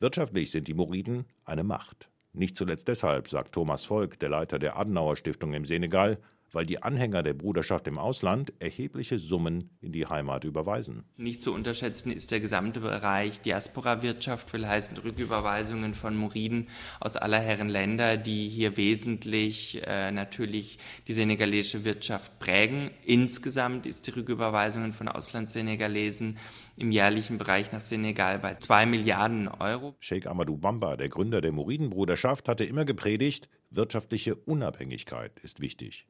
Wirtschaftlich 0.00 0.50
sind 0.50 0.68
die 0.68 0.74
Muriden 0.74 1.26
eine 1.44 1.64
Macht. 1.64 2.08
Nicht 2.32 2.56
zuletzt 2.56 2.88
deshalb, 2.88 3.28
sagt 3.28 3.52
Thomas 3.52 3.84
Volk, 3.84 4.18
der 4.18 4.30
Leiter 4.30 4.58
der 4.58 4.78
Adenauer 4.78 5.16
Stiftung 5.16 5.52
im 5.52 5.66
Senegal, 5.66 6.18
weil 6.52 6.66
die 6.66 6.82
Anhänger 6.82 7.22
der 7.22 7.34
Bruderschaft 7.34 7.86
im 7.88 7.98
Ausland 7.98 8.52
erhebliche 8.58 9.18
Summen 9.18 9.70
in 9.80 9.92
die 9.92 10.06
Heimat 10.06 10.44
überweisen. 10.44 11.04
Nicht 11.16 11.42
zu 11.42 11.52
unterschätzen 11.52 12.12
ist 12.12 12.30
der 12.30 12.40
gesamte 12.40 12.80
Bereich 12.80 13.40
Diaspora-Wirtschaft, 13.40 14.52
will 14.52 14.66
heißen 14.66 14.96
Rücküberweisungen 14.98 15.94
von 15.94 16.16
Muriden 16.16 16.68
aus 17.00 17.16
aller 17.16 17.40
Herren 17.40 17.68
Länder, 17.68 18.16
die 18.16 18.48
hier 18.48 18.76
wesentlich 18.76 19.82
äh, 19.86 20.12
natürlich 20.12 20.78
die 21.08 21.12
senegalesische 21.12 21.84
Wirtschaft 21.84 22.38
prägen. 22.38 22.90
Insgesamt 23.04 23.86
ist 23.86 24.06
die 24.06 24.12
Rücküberweisungen 24.12 24.92
von 24.92 25.08
Auslandssenegalesen 25.08 26.38
im 26.76 26.90
jährlichen 26.90 27.38
Bereich 27.38 27.72
nach 27.72 27.80
Senegal 27.80 28.38
bei 28.38 28.54
zwei 28.56 28.86
Milliarden 28.86 29.48
Euro. 29.48 29.94
Sheikh 30.00 30.28
Amadou 30.28 30.56
Bamba, 30.56 30.96
der 30.96 31.08
Gründer 31.08 31.40
der 31.40 31.52
Muridenbruderschaft, 31.52 32.48
hatte 32.48 32.64
immer 32.64 32.84
gepredigt, 32.84 33.48
wirtschaftliche 33.70 34.34
Unabhängigkeit 34.34 35.38
ist 35.40 35.60
wichtig. 35.60 36.06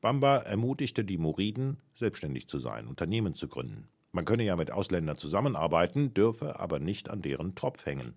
Bamba 0.00 0.38
ermutigte 0.38 1.04
die 1.04 1.18
Muriden, 1.18 1.78
selbstständig 1.94 2.48
zu 2.48 2.58
sein, 2.58 2.86
Unternehmen 2.86 3.34
zu 3.34 3.48
gründen. 3.48 3.88
Man 4.12 4.24
könne 4.24 4.44
ja 4.44 4.56
mit 4.56 4.72
Ausländern 4.72 5.16
zusammenarbeiten, 5.16 6.14
dürfe 6.14 6.58
aber 6.58 6.78
nicht 6.80 7.10
an 7.10 7.22
deren 7.22 7.54
Tropf 7.54 7.86
hängen. 7.86 8.14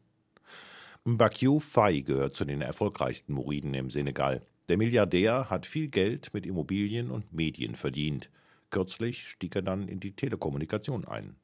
Mbakiou 1.04 1.60
Faye 1.60 2.02
gehört 2.02 2.36
zu 2.36 2.46
den 2.46 2.62
erfolgreichsten 2.62 3.34
Muriden 3.34 3.74
im 3.74 3.90
Senegal. 3.90 4.42
Der 4.70 4.78
Milliardär 4.78 5.50
hat 5.50 5.66
viel 5.66 5.90
Geld 5.90 6.34
mit 6.34 6.46
Immobilien 6.46 7.12
und 7.12 7.34
Medien 7.34 7.76
verdient. 7.76 8.30
Kürzlich 8.70 9.28
stieg 9.28 9.56
er 9.56 9.62
dann 9.62 9.90
in 9.90 10.00
die 10.00 10.16
Telekommunikation 10.16 11.06
ein. 11.06 11.36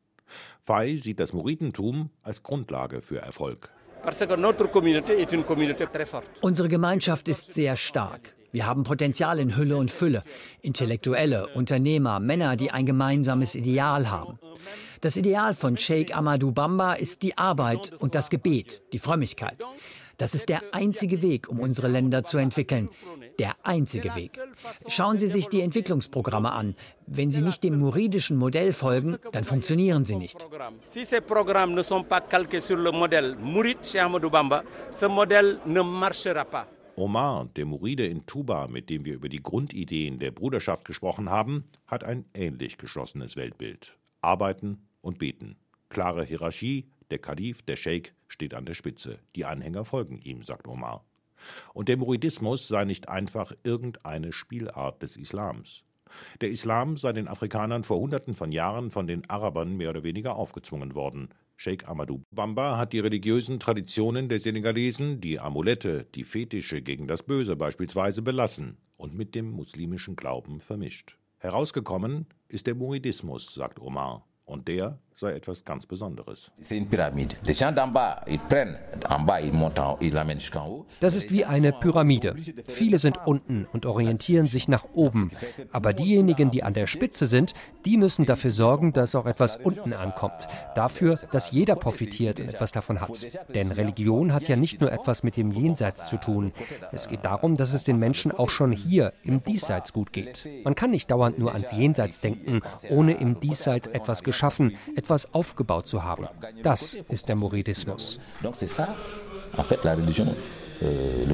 Faye 0.61 0.97
sieht 0.97 1.19
das 1.19 1.33
Muridentum 1.33 2.09
als 2.23 2.43
Grundlage 2.43 3.01
für 3.01 3.19
Erfolg. 3.19 3.69
Unsere 6.41 6.69
Gemeinschaft 6.69 7.27
ist 7.27 7.53
sehr 7.53 7.75
stark. 7.75 8.35
Wir 8.51 8.65
haben 8.65 8.83
Potenzial 8.83 9.39
in 9.39 9.55
Hülle 9.55 9.77
und 9.77 9.91
Fülle. 9.91 10.23
Intellektuelle, 10.61 11.47
Unternehmer, 11.49 12.19
Männer, 12.19 12.55
die 12.55 12.71
ein 12.71 12.85
gemeinsames 12.85 13.55
Ideal 13.55 14.09
haben. 14.09 14.39
Das 15.01 15.15
Ideal 15.17 15.53
von 15.53 15.77
Sheikh 15.77 16.13
Amadou 16.13 16.51
Bamba 16.51 16.93
ist 16.93 17.21
die 17.21 17.37
Arbeit 17.37 17.93
und 17.99 18.15
das 18.15 18.29
Gebet, 18.29 18.81
die 18.91 18.99
Frömmigkeit. 18.99 19.57
Das 20.17 20.33
ist 20.35 20.49
der 20.49 20.61
einzige 20.73 21.21
Weg, 21.21 21.47
um 21.47 21.61
unsere 21.61 21.87
Länder 21.87 22.25
zu 22.25 22.37
entwickeln. 22.37 22.89
Der 23.39 23.55
einzige 23.63 24.13
Weg. 24.15 24.37
Schauen 24.87 25.17
Sie 25.17 25.29
sich 25.29 25.47
die 25.47 25.61
Entwicklungsprogramme 25.61 26.51
an. 26.51 26.75
Wenn 27.07 27.31
sie 27.31 27.41
nicht 27.41 27.63
dem 27.63 27.79
muridischen 27.79 28.35
Modell 28.35 28.73
folgen, 28.73 29.17
dann 29.31 29.45
funktionieren 29.45 30.03
sie 30.03 30.17
nicht. 30.17 30.37
Si 30.85 31.05
Omar, 36.99 37.45
der 37.55 37.65
Muride 37.65 38.05
in 38.05 38.25
Tuba, 38.25 38.67
mit 38.67 38.89
dem 38.89 39.05
wir 39.05 39.13
über 39.13 39.29
die 39.29 39.41
Grundideen 39.41 40.19
der 40.19 40.31
Bruderschaft 40.31 40.83
gesprochen 40.83 41.29
haben, 41.29 41.63
hat 41.87 42.03
ein 42.03 42.25
ähnlich 42.33 42.77
geschlossenes 42.77 43.37
Weltbild. 43.37 43.97
Arbeiten 44.21 44.79
und 45.01 45.17
beten. 45.17 45.55
Klare 45.87 46.25
Hierarchie, 46.25 46.89
der 47.09 47.19
Kalif, 47.19 47.61
der 47.61 47.77
Scheik 47.77 48.13
steht 48.27 48.53
an 48.53 48.65
der 48.65 48.73
Spitze. 48.73 49.19
Die 49.35 49.45
Anhänger 49.45 49.85
folgen 49.85 50.19
ihm, 50.19 50.43
sagt 50.43 50.67
Omar. 50.67 51.05
Und 51.73 51.87
der 51.87 51.95
Muridismus 51.95 52.67
sei 52.67 52.83
nicht 52.83 53.07
einfach 53.07 53.53
irgendeine 53.63 54.33
Spielart 54.33 55.01
des 55.01 55.15
Islams. 55.15 55.83
Der 56.41 56.49
Islam 56.49 56.97
sei 56.97 57.13
den 57.13 57.29
Afrikanern 57.29 57.85
vor 57.85 57.99
Hunderten 57.99 58.33
von 58.33 58.51
Jahren 58.51 58.91
von 58.91 59.07
den 59.07 59.29
Arabern 59.29 59.77
mehr 59.77 59.91
oder 59.91 60.03
weniger 60.03 60.35
aufgezwungen 60.35 60.95
worden. 60.95 61.29
Sheikh 61.61 61.89
Amadou 61.89 62.23
Bamba 62.31 62.77
hat 62.77 62.93
die 62.93 62.99
religiösen 62.99 63.59
Traditionen 63.59 64.29
der 64.29 64.39
Senegalesen, 64.39 65.19
die 65.19 65.41
Amulette, 65.41 66.05
die 66.15 66.23
Fetische 66.23 66.81
gegen 66.81 67.05
das 67.05 67.21
Böse 67.21 67.57
beispielsweise 67.57 68.21
belassen 68.21 68.77
und 68.95 69.13
mit 69.13 69.35
dem 69.35 69.51
muslimischen 69.51 70.15
Glauben 70.15 70.61
vermischt. 70.61 71.17
Herausgekommen 71.37 72.27
ist 72.47 72.65
der 72.65 72.75
Muridismus, 72.75 73.53
sagt 73.53 73.81
Omar, 73.81 74.25
und 74.45 74.69
der 74.69 75.01
sei 75.19 75.33
etwas 75.33 75.65
ganz 75.65 75.85
Besonderes. 75.85 76.49
Das 81.01 81.15
ist 81.15 81.31
wie 81.31 81.43
eine 81.43 81.73
Pyramide. 81.73 82.35
Viele 82.69 82.99
sind 82.99 83.19
unten 83.25 83.67
und 83.73 83.85
orientieren 83.85 84.45
sich 84.45 84.69
nach 84.69 84.85
oben. 84.93 85.31
Aber 85.73 85.91
diejenigen, 85.91 86.51
die 86.51 86.63
an 86.63 86.73
der 86.73 86.87
Spitze 86.87 87.25
sind, 87.25 87.53
die 87.85 87.97
müssen 87.97 88.25
dafür 88.25 88.51
sorgen, 88.51 88.93
dass 88.93 89.13
auch 89.13 89.25
etwas 89.25 89.57
unten 89.57 89.91
ankommt. 89.91 90.47
Dafür, 90.75 91.19
dass 91.31 91.51
jeder 91.51 91.75
profitiert 91.75 92.39
und 92.39 92.47
etwas 92.47 92.71
davon 92.71 93.01
hat. 93.01 93.11
Denn 93.53 93.71
Religion 93.71 94.31
hat 94.33 94.47
ja 94.47 94.55
nicht 94.55 94.79
nur 94.79 94.91
etwas 94.91 95.23
mit 95.23 95.35
dem 95.35 95.51
Jenseits 95.51 96.07
zu 96.07 96.15
tun. 96.15 96.53
Es 96.93 97.09
geht 97.09 97.25
darum, 97.25 97.57
dass 97.57 97.73
es 97.73 97.83
den 97.83 97.99
Menschen 97.99 98.31
auch 98.31 98.49
schon 98.49 98.71
hier 98.71 99.11
im 99.23 99.43
Diesseits 99.43 99.91
gut 99.91 100.13
geht. 100.13 100.47
Man 100.63 100.75
kann 100.75 100.91
nicht 100.91 101.11
dauernd 101.11 101.39
nur 101.39 101.51
ans 101.53 101.73
Jenseits 101.73 102.21
denken, 102.21 102.61
ohne 102.89 103.13
im 103.13 103.41
Diesseits 103.41 103.87
etwas 103.89 104.23
geschaffen, 104.23 104.77
etwas 104.95 105.08
etwas 105.09 105.33
aufgebaut 105.33 105.87
zu 105.87 106.03
haben. 106.03 106.27
Das 106.61 106.93
ist 106.93 107.27
der 107.27 107.35
Muridismus. 107.35 108.19
Euh, 110.81 111.25